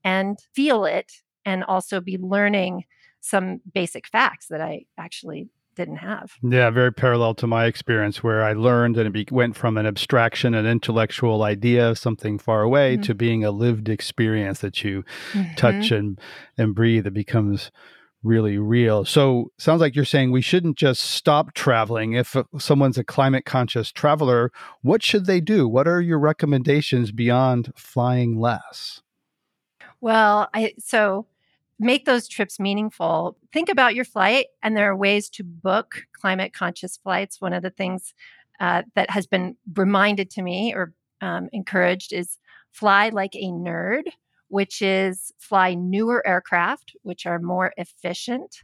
[0.03, 1.11] and feel it
[1.45, 2.85] and also be learning
[3.21, 6.33] some basic facts that I actually didn't have.
[6.41, 9.85] Yeah, very parallel to my experience where I learned and it be- went from an
[9.85, 13.03] abstraction, an intellectual idea, something far away, mm-hmm.
[13.03, 15.03] to being a lived experience that you
[15.33, 15.53] mm-hmm.
[15.55, 16.19] touch and
[16.57, 17.05] and breathe.
[17.07, 17.71] It becomes
[18.23, 19.05] really real.
[19.05, 22.13] So, sounds like you're saying we shouldn't just stop traveling.
[22.13, 24.51] If someone's a climate conscious traveler,
[24.81, 25.67] what should they do?
[25.67, 29.01] What are your recommendations beyond flying less?
[30.01, 31.27] Well, I so
[31.79, 33.37] make those trips meaningful.
[33.51, 37.41] Think about your flight, and there are ways to book climate conscious flights.
[37.41, 38.13] One of the things
[38.59, 42.37] uh, that has been reminded to me or um, encouraged is
[42.71, 44.03] fly like a nerd,
[44.47, 48.61] which is fly newer aircraft, which are more efficient,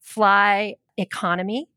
[0.00, 1.68] fly economy.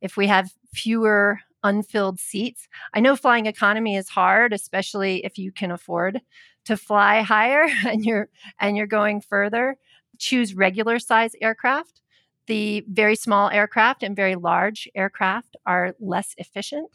[0.00, 5.50] If we have fewer unfilled seats, I know flying economy is hard, especially if you
[5.50, 6.20] can afford
[6.66, 8.28] to fly higher and you're
[8.60, 9.76] and you're going further
[10.18, 12.00] choose regular size aircraft.
[12.46, 16.90] The very small aircraft and very large aircraft are less efficient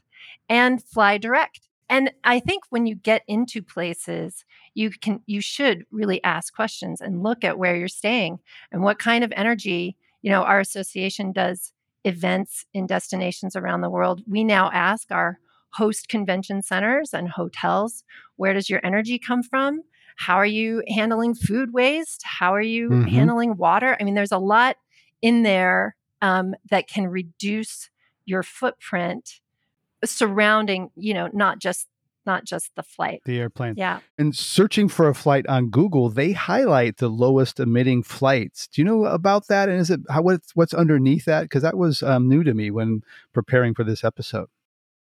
[0.50, 1.62] and fly direct.
[1.90, 7.02] And I think when you get into places, you can you should really ask questions
[7.02, 8.40] and look at where you're staying
[8.72, 11.72] and what kind of energy, you know, our association does
[12.04, 14.24] events in destinations around the world.
[14.28, 15.40] We now ask our
[15.74, 18.04] host convention centers and hotels,
[18.36, 19.84] where does your energy come from?
[20.18, 22.22] How are you handling food waste?
[22.24, 23.08] How are you mm-hmm.
[23.08, 23.98] handling water?
[24.00, 24.78] I mean, there's a lot
[25.22, 27.90] in there um, that can reduce
[28.26, 29.40] your footprint
[30.06, 31.88] surrounding, you know, not just
[32.26, 33.22] not just the flight.
[33.26, 33.74] The airplane.
[33.76, 34.00] Yeah.
[34.18, 38.68] And searching for a flight on Google, they highlight the lowest emitting flights.
[38.68, 39.70] Do you know about that?
[39.70, 41.44] And is it how what's what's underneath that?
[41.44, 43.02] Because that was um, new to me when
[43.34, 44.48] preparing for this episode.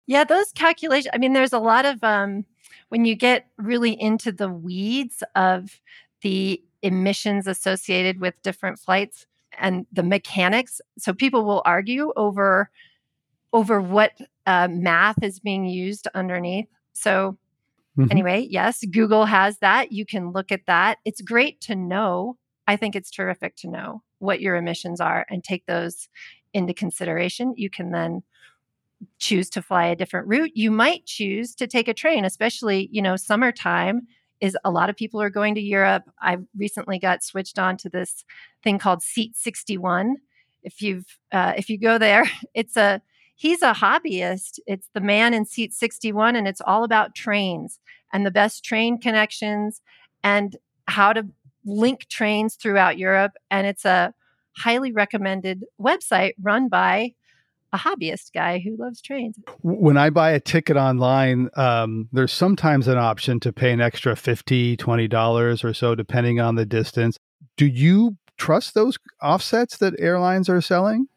[0.05, 1.11] Yeah, those calculations.
[1.14, 2.45] I mean, there's a lot of um,
[2.90, 5.82] when you get really into the weeds of
[6.22, 9.26] the emissions associated with different flights
[9.60, 12.70] and the mechanics so people will argue over
[13.52, 14.12] over what
[14.48, 16.68] uh, math is being used underneath.
[16.94, 17.38] So
[17.98, 18.12] mm-hmm.
[18.12, 19.92] anyway yes google has that.
[19.92, 20.98] You can look at that.
[21.06, 22.38] It's great to know.
[22.68, 26.08] I think it's terrific to know what your emissions are and take those
[26.54, 27.54] into consideration.
[27.58, 28.24] You can then
[29.20, 30.51] choose to fly a different route.
[30.56, 34.08] You might choose to take a train, especially, you know, summertime
[34.41, 36.04] is a lot of people are going to Europe.
[36.22, 38.26] I recently got switched on to this
[38.64, 40.18] thing called Seat 61.
[40.64, 43.01] If you've uh, if you go there, it's a
[43.36, 44.60] he's a hobbyist.
[44.68, 47.80] It's the man in seat 61 and it's all about trains
[48.12, 49.82] and the best train connections
[50.24, 50.56] and
[50.88, 51.28] how to
[51.66, 54.14] link trains throughout Europe and it's a
[54.58, 57.14] highly recommended website run by
[57.74, 59.38] a hobbyist guy who loves trains.
[59.62, 64.14] When I buy a ticket online, um, there's sometimes an option to pay an extra
[64.14, 67.18] $50, $20 or so, depending on the distance.
[67.58, 71.08] Do you trust those offsets that airlines are selling?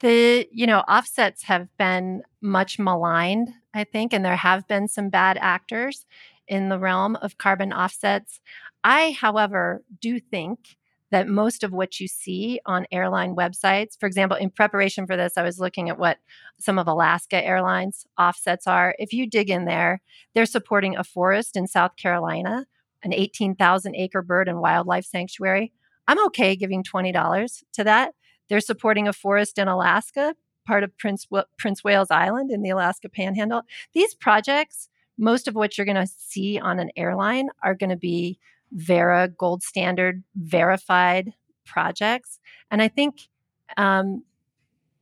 [0.00, 5.08] The, you know, offsets have been much maligned, I think, and there have been some
[5.08, 6.06] bad actors
[6.46, 8.40] in the realm of carbon offsets.
[8.84, 10.76] I, however, do think
[11.14, 15.34] that most of what you see on airline websites, for example, in preparation for this,
[15.36, 16.18] I was looking at what
[16.58, 18.96] some of Alaska Airlines offsets are.
[18.98, 20.02] If you dig in there,
[20.34, 22.66] they're supporting a forest in South Carolina,
[23.04, 25.72] an 18,000 acre bird and wildlife sanctuary.
[26.08, 28.14] I'm okay giving $20 to that.
[28.48, 30.34] They're supporting a forest in Alaska,
[30.66, 31.28] part of Prince,
[31.60, 33.62] Prince Wales Island in the Alaska Panhandle.
[33.92, 37.96] These projects, most of what you're going to see on an airline are going to
[37.96, 38.40] be
[38.72, 41.32] Verra gold standard verified
[41.64, 42.38] projects.
[42.70, 43.28] And I think
[43.76, 44.24] um,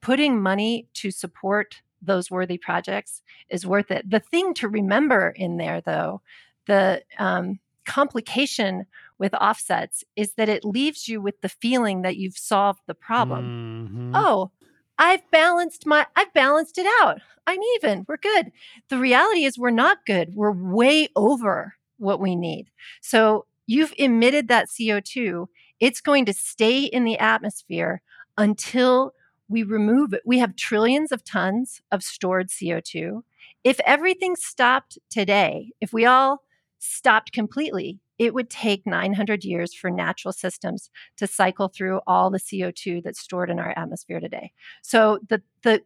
[0.01, 4.11] putting money to support those worthy projects is worth it.
[4.11, 6.21] The thing to remember in there, though,
[6.67, 8.87] the um, complication
[9.19, 13.89] with offsets is that it leaves you with the feeling that you've solved the problem.
[13.89, 14.13] Mm-hmm.
[14.15, 14.51] Oh,
[14.99, 17.21] I've balanced my I've balanced it out.
[17.47, 18.05] I'm even.
[18.09, 18.53] We're good.
[18.89, 20.35] The reality is we're not good.
[20.35, 22.71] We're way over what we need.
[23.01, 25.47] So you've emitted that CO2.
[25.81, 28.03] It's going to stay in the atmosphere
[28.37, 29.13] until
[29.49, 30.23] we remove it.
[30.25, 33.23] We have trillions of tons of stored CO2.
[33.65, 36.43] If everything stopped today, if we all
[36.79, 42.39] stopped completely, it would take 900 years for natural systems to cycle through all the
[42.39, 44.53] CO2 that's stored in our atmosphere today.
[44.83, 45.83] So the the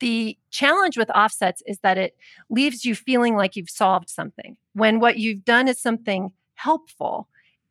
[0.00, 2.16] the challenge with offsets is that it
[2.48, 7.28] leaves you feeling like you've solved something when what you've done is something helpful.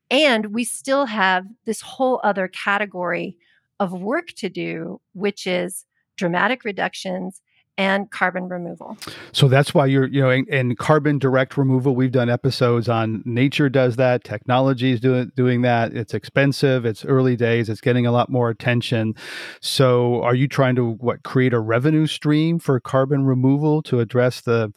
[0.10, 3.38] And we still have this whole other category
[3.80, 5.86] of work to do, which is
[6.16, 7.42] dramatic reductions
[7.78, 8.98] and carbon removal.
[9.34, 13.22] So that's why you're, you know, in, in, carbon direct removal, we've done episodes on
[13.24, 15.94] nature does that, technology is doing doing that.
[15.94, 19.14] It's expensive, it's early days, it's getting a lot more attention.
[19.62, 24.42] So are you trying to what create a revenue stream for carbon removal to address
[24.42, 24.74] the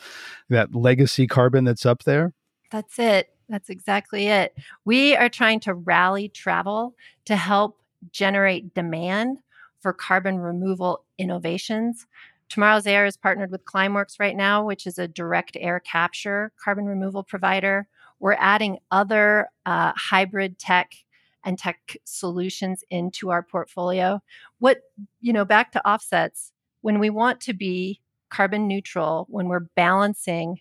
[0.50, 2.34] that legacy carbon that's up there?
[2.70, 3.30] That's it.
[3.50, 4.54] That's exactly it.
[4.86, 6.94] We are trying to rally travel
[7.26, 7.78] to help
[8.10, 9.42] generate demand
[9.80, 12.06] for carbon removal innovations
[12.50, 16.84] Tomorrow's Air is partnered with Climeworks right now, which is a direct air capture carbon
[16.84, 17.86] removal provider.
[18.18, 20.92] We're adding other uh, hybrid tech
[21.44, 24.20] and tech solutions into our portfolio.
[24.58, 24.80] What,
[25.20, 30.58] you know, back to offsets, when we want to be carbon neutral, when we're balancing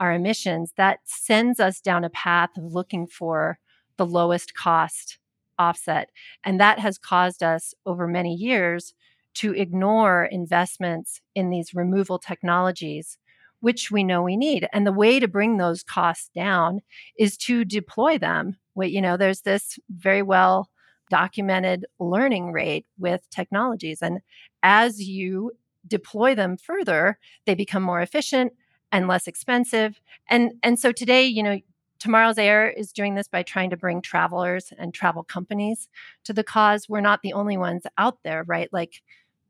[0.00, 3.58] our emissions, that sends us down a path of looking for
[3.98, 5.18] the lowest cost
[5.58, 6.08] offset.
[6.42, 8.94] And that has caused us over many years
[9.34, 13.18] to ignore investments in these removal technologies,
[13.60, 14.66] which we know we need.
[14.72, 16.80] And the way to bring those costs down
[17.18, 18.56] is to deploy them.
[18.76, 20.70] You know, there's this very well
[21.10, 24.00] documented learning rate with technologies.
[24.00, 24.20] And
[24.62, 25.52] as you
[25.86, 28.52] deploy them further, they become more efficient
[28.92, 30.00] and less expensive.
[30.28, 31.60] And and so today, you know,
[31.98, 35.88] Tomorrow's Air is doing this by trying to bring travelers and travel companies
[36.24, 36.88] to the cause.
[36.88, 38.72] We're not the only ones out there, right?
[38.72, 39.02] Like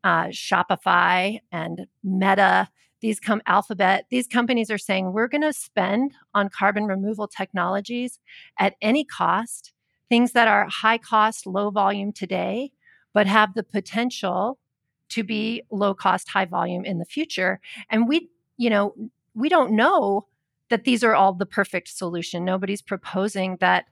[0.03, 2.69] uh, Shopify and Meta,
[3.01, 8.19] these come Alphabet, these companies are saying we're going to spend on carbon removal technologies
[8.59, 9.73] at any cost,
[10.09, 12.73] things that are high cost, low volume today,
[13.15, 14.59] but have the potential
[15.11, 17.61] to be low cost, high volume in the future.
[17.89, 18.95] And we, you know,
[19.41, 20.27] we don't know
[20.69, 22.45] that these are all the perfect solution.
[22.45, 23.87] Nobody's proposing that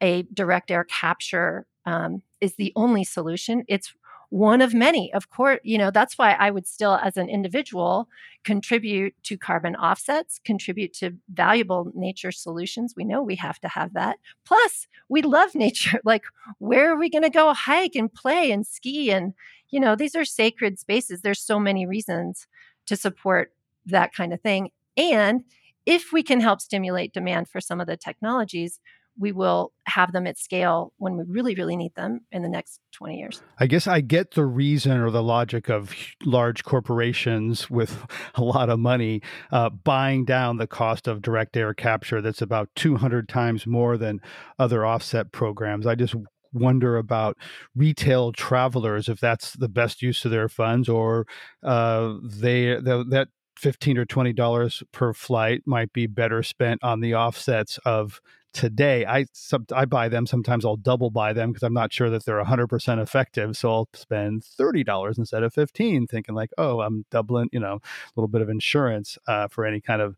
[0.00, 3.64] a direct air capture um, is the only solution.
[3.68, 3.94] It's
[4.30, 5.12] one of many.
[5.14, 8.08] Of course, you know, that's why I would still, as an individual,
[8.44, 12.94] contribute to carbon offsets, contribute to valuable nature solutions.
[12.96, 14.18] We know we have to have that.
[14.44, 16.00] Plus, we love nature.
[16.04, 16.24] Like,
[16.58, 19.10] where are we going to go hike and play and ski?
[19.10, 19.32] And,
[19.70, 21.22] you know, these are sacred spaces.
[21.22, 22.46] There's so many reasons
[22.86, 23.52] to support
[23.86, 24.70] that kind of thing.
[24.98, 25.44] And
[25.86, 28.80] if we can help stimulate demand for some of the technologies,
[29.18, 32.80] we will have them at scale when we really, really need them in the next
[32.92, 33.42] 20 years.
[33.58, 35.94] I guess I get the reason or the logic of
[36.24, 41.74] large corporations with a lot of money uh, buying down the cost of direct air
[41.74, 44.20] capture that's about 200 times more than
[44.58, 45.86] other offset programs.
[45.86, 46.14] I just
[46.52, 47.36] wonder about
[47.74, 51.26] retail travelers if that's the best use of their funds or
[51.62, 53.28] uh, they that
[53.58, 58.20] 15 or 20 dollars per flight might be better spent on the offsets of
[58.52, 59.04] today.
[59.04, 60.26] I some, I buy them.
[60.26, 63.56] Sometimes I'll double buy them because I'm not sure that they're 100% effective.
[63.56, 68.10] So I'll spend $30 instead of 15 thinking like, oh, I'm doubling, you know, a
[68.16, 70.16] little bit of insurance uh, for any kind of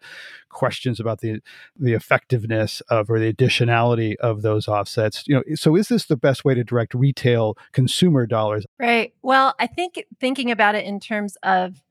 [0.48, 1.40] questions about the
[1.78, 5.24] the effectiveness of or the additionality of those offsets.
[5.26, 8.64] You know, so is this the best way to direct retail consumer dollars?
[8.78, 9.12] Right.
[9.22, 11.82] Well, I think thinking about it in terms of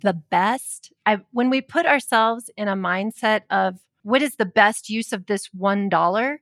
[0.00, 4.88] the best, I, when we put ourselves in a mindset of what is the best
[4.88, 6.38] use of this $1?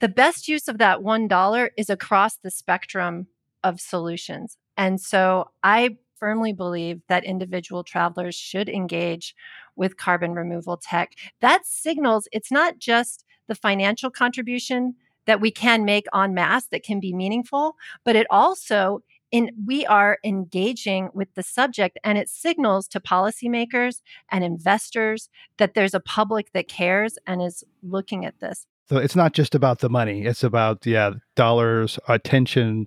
[0.00, 3.28] The best use of that $1 is across the spectrum
[3.62, 4.58] of solutions.
[4.76, 9.34] And so I firmly believe that individual travelers should engage
[9.76, 11.12] with carbon removal tech.
[11.40, 14.94] That signals it's not just the financial contribution
[15.26, 19.02] that we can make en masse that can be meaningful, but it also
[19.32, 25.74] in we are engaging with the subject and it signals to policymakers and investors that
[25.74, 28.66] there's a public that cares and is looking at this.
[28.88, 32.86] So it's not just about the money it's about yeah dollars attention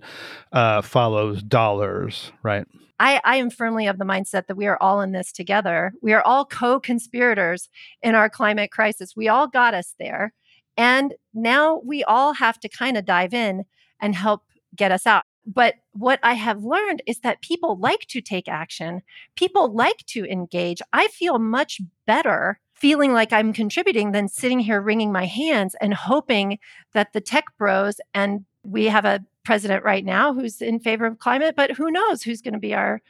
[0.52, 2.66] uh, follows dollars right?
[2.98, 5.92] I, I am firmly of the mindset that we are all in this together.
[6.00, 7.68] We are all co-conspirators
[8.02, 9.12] in our climate crisis.
[9.14, 10.32] We all got us there
[10.76, 13.64] and now we all have to kind of dive in
[14.00, 14.42] and help
[14.76, 19.02] get us out but what I have learned is that people like to take action.
[19.36, 20.82] People like to engage.
[20.92, 25.94] I feel much better feeling like I'm contributing than sitting here wringing my hands and
[25.94, 26.58] hoping
[26.92, 31.20] that the tech bros and we have a president right now who's in favor of
[31.20, 33.00] climate, but who knows who's going to be our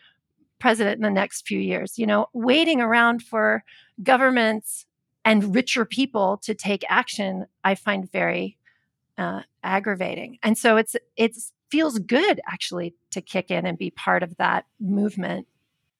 [0.58, 1.98] president in the next few years.
[1.98, 3.64] You know, waiting around for
[4.02, 4.84] governments
[5.24, 8.58] and richer people to take action, I find very
[9.18, 10.38] uh, aggravating.
[10.42, 14.66] And so it's it's feels good actually to kick in and be part of that
[14.80, 15.46] movement.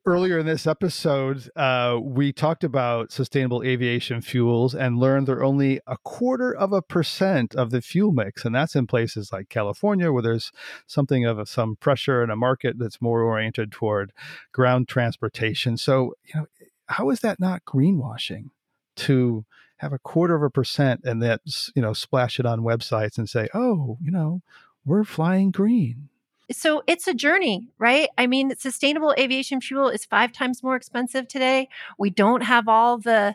[0.08, 5.80] Earlier in this episode, uh, we talked about sustainable aviation fuels and learned they're only
[5.84, 8.44] a quarter of a percent of the fuel mix.
[8.44, 10.52] And that's in places like California, where there's
[10.86, 14.12] something of a, some pressure in a market that's more oriented toward
[14.52, 15.76] ground transportation.
[15.76, 16.46] So, you know,
[16.86, 18.50] how is that not greenwashing
[18.94, 19.44] to
[19.78, 21.40] have a quarter of a percent and that,
[21.74, 24.40] you know, splash it on websites and say, oh, you know,
[24.86, 26.08] we're flying green?
[26.50, 28.08] so it's a journey, right?
[28.16, 31.68] I mean, sustainable aviation fuel is five times more expensive today.
[31.98, 33.34] We don't have all the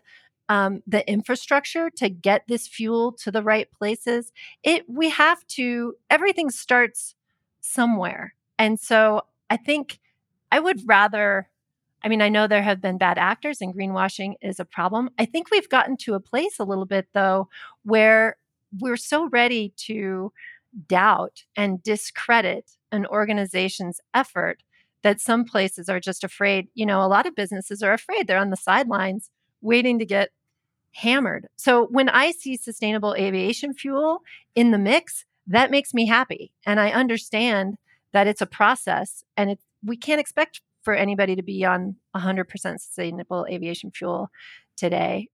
[0.50, 4.32] um, the infrastructure to get this fuel to the right places.
[4.64, 5.96] It we have to.
[6.10, 7.16] Everything starts
[7.60, 10.00] somewhere, and so I think
[10.52, 11.50] I would rather.
[12.04, 15.12] I mean, I know there have been bad actors and greenwashing is a problem.
[15.20, 17.48] I think we've gotten to a place a little bit though
[17.84, 18.38] where
[18.80, 20.32] we're so ready to
[20.88, 24.64] doubt and discredit an organization's effort
[25.04, 26.68] that some places are just afraid.
[26.74, 28.28] You know, a lot of businesses are afraid.
[28.28, 29.30] They're on the sidelines
[29.62, 30.30] waiting to get
[30.94, 31.48] hammered.
[31.56, 34.22] So when I see sustainable aviation fuel
[34.56, 36.52] in the mix, that makes me happy.
[36.66, 37.78] And I understand
[38.14, 42.48] that it's a process and it, we can't expect for anybody to be on 100%
[42.80, 44.30] sustainable aviation fuel
[44.76, 45.30] today.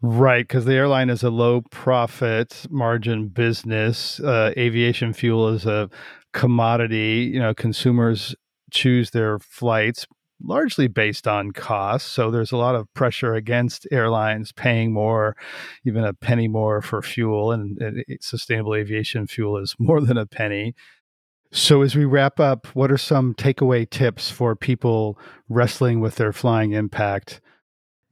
[0.00, 4.20] Right, because the airline is a low profit margin business.
[4.20, 5.90] Uh, aviation fuel is a
[6.32, 7.30] commodity.
[7.32, 8.36] You know, consumers
[8.70, 10.06] choose their flights
[10.40, 12.08] largely based on cost.
[12.12, 15.36] So there's a lot of pressure against airlines paying more,
[15.84, 17.50] even a penny more for fuel.
[17.50, 20.74] And, and sustainable aviation fuel is more than a penny.
[21.50, 25.18] So, as we wrap up, what are some takeaway tips for people
[25.48, 27.40] wrestling with their flying impact?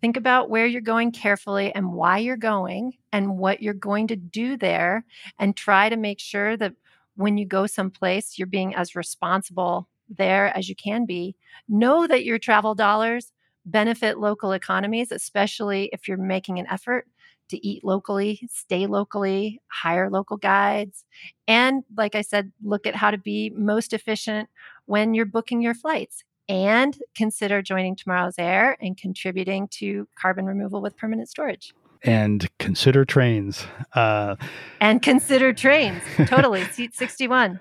[0.01, 4.16] Think about where you're going carefully and why you're going and what you're going to
[4.16, 5.05] do there.
[5.38, 6.74] And try to make sure that
[7.16, 11.34] when you go someplace, you're being as responsible there as you can be.
[11.68, 13.32] Know that your travel dollars
[13.64, 17.07] benefit local economies, especially if you're making an effort
[17.49, 21.05] to eat locally, stay locally, hire local guides.
[21.47, 24.49] And like I said, look at how to be most efficient
[24.86, 30.80] when you're booking your flights and consider joining Tomorrow's Air and contributing to carbon removal
[30.80, 31.74] with permanent storage.
[32.03, 33.66] And consider trains.
[33.94, 34.36] Uh,
[34.80, 36.03] and consider trains.
[36.26, 36.62] Totally.
[36.72, 37.59] Seat 61.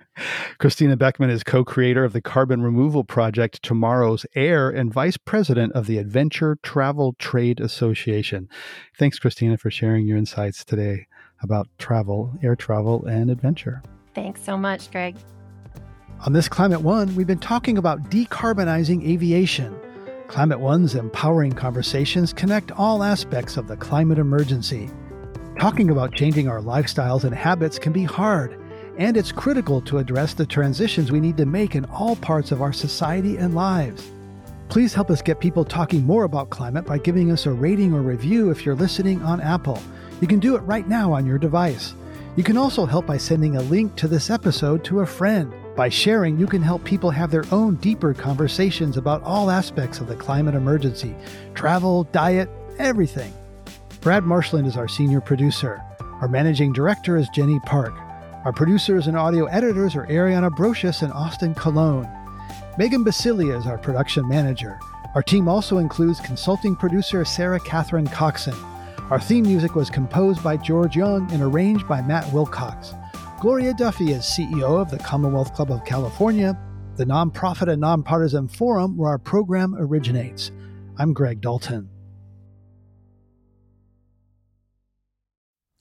[0.60, 5.74] Christina Beckman is co creator of the carbon removal project Tomorrow's Air and vice president
[5.74, 8.50] of the Adventure Travel Trade Association.
[8.98, 11.08] Thanks, Christina, for sharing your insights today
[11.42, 13.82] about travel, air travel, and adventure.
[14.14, 15.16] Thanks so much, Greg.
[16.22, 19.76] On this Climate One, we've been talking about decarbonizing aviation.
[20.28, 24.90] Climate One's empowering conversations connect all aspects of the climate emergency.
[25.60, 28.60] Talking about changing our lifestyles and habits can be hard,
[28.98, 32.62] and it's critical to address the transitions we need to make in all parts of
[32.62, 34.10] our society and lives.
[34.70, 38.02] Please help us get people talking more about climate by giving us a rating or
[38.02, 39.80] review if you're listening on Apple.
[40.22, 41.94] You can do it right now on your device.
[42.36, 45.54] You can also help by sending a link to this episode to a friend.
[45.76, 50.08] By sharing, you can help people have their own deeper conversations about all aspects of
[50.08, 51.14] the climate emergency
[51.54, 52.50] travel, diet,
[52.80, 53.34] everything.
[54.00, 55.82] Brad Marshland is our senior producer.
[56.22, 57.94] Our managing director is Jenny Park.
[58.46, 62.10] Our producers and audio editors are Ariana Brocious and Austin Colón.
[62.78, 64.80] Megan Biscieglia is our production manager.
[65.14, 68.56] Our team also includes consulting producer Sarah Catherine Coxon.
[69.10, 72.94] Our theme music was composed by George Young and arranged by Matt Wilcox.
[73.46, 76.58] Gloria Duffy is CEO of the Commonwealth Club of California,
[76.96, 80.52] the nonprofit and nonpartisan forum where our program originates.
[80.98, 81.88] I'm Greg Dalton.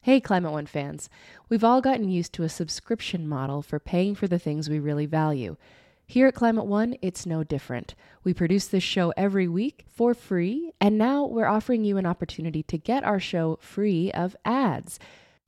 [0.03, 1.09] Hey, Climate One fans.
[1.49, 5.07] We've all gotten used to a subscription model for paying for the things we really
[5.07, 5.57] value.
[6.07, 7.95] Here at Climate One, it's no different.
[8.25, 12.63] We produce this show every week for free, and now we're offering you an opportunity
[12.65, 14.99] to get our show free of ads.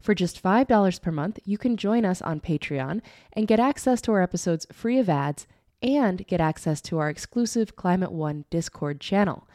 [0.01, 3.01] For just $5 per month, you can join us on Patreon
[3.33, 5.47] and get access to our episodes free of ads
[5.83, 9.49] and get access to our exclusive Climate One Discord channel.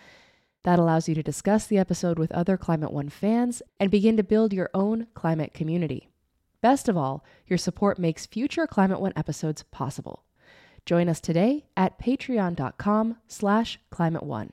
[0.63, 4.23] That allows you to discuss the episode with other Climate One fans and begin to
[4.23, 6.09] build your own climate community.
[6.61, 10.23] Best of all, your support makes future Climate One episodes possible.
[10.85, 14.51] Join us today at patreon.com slash climate one.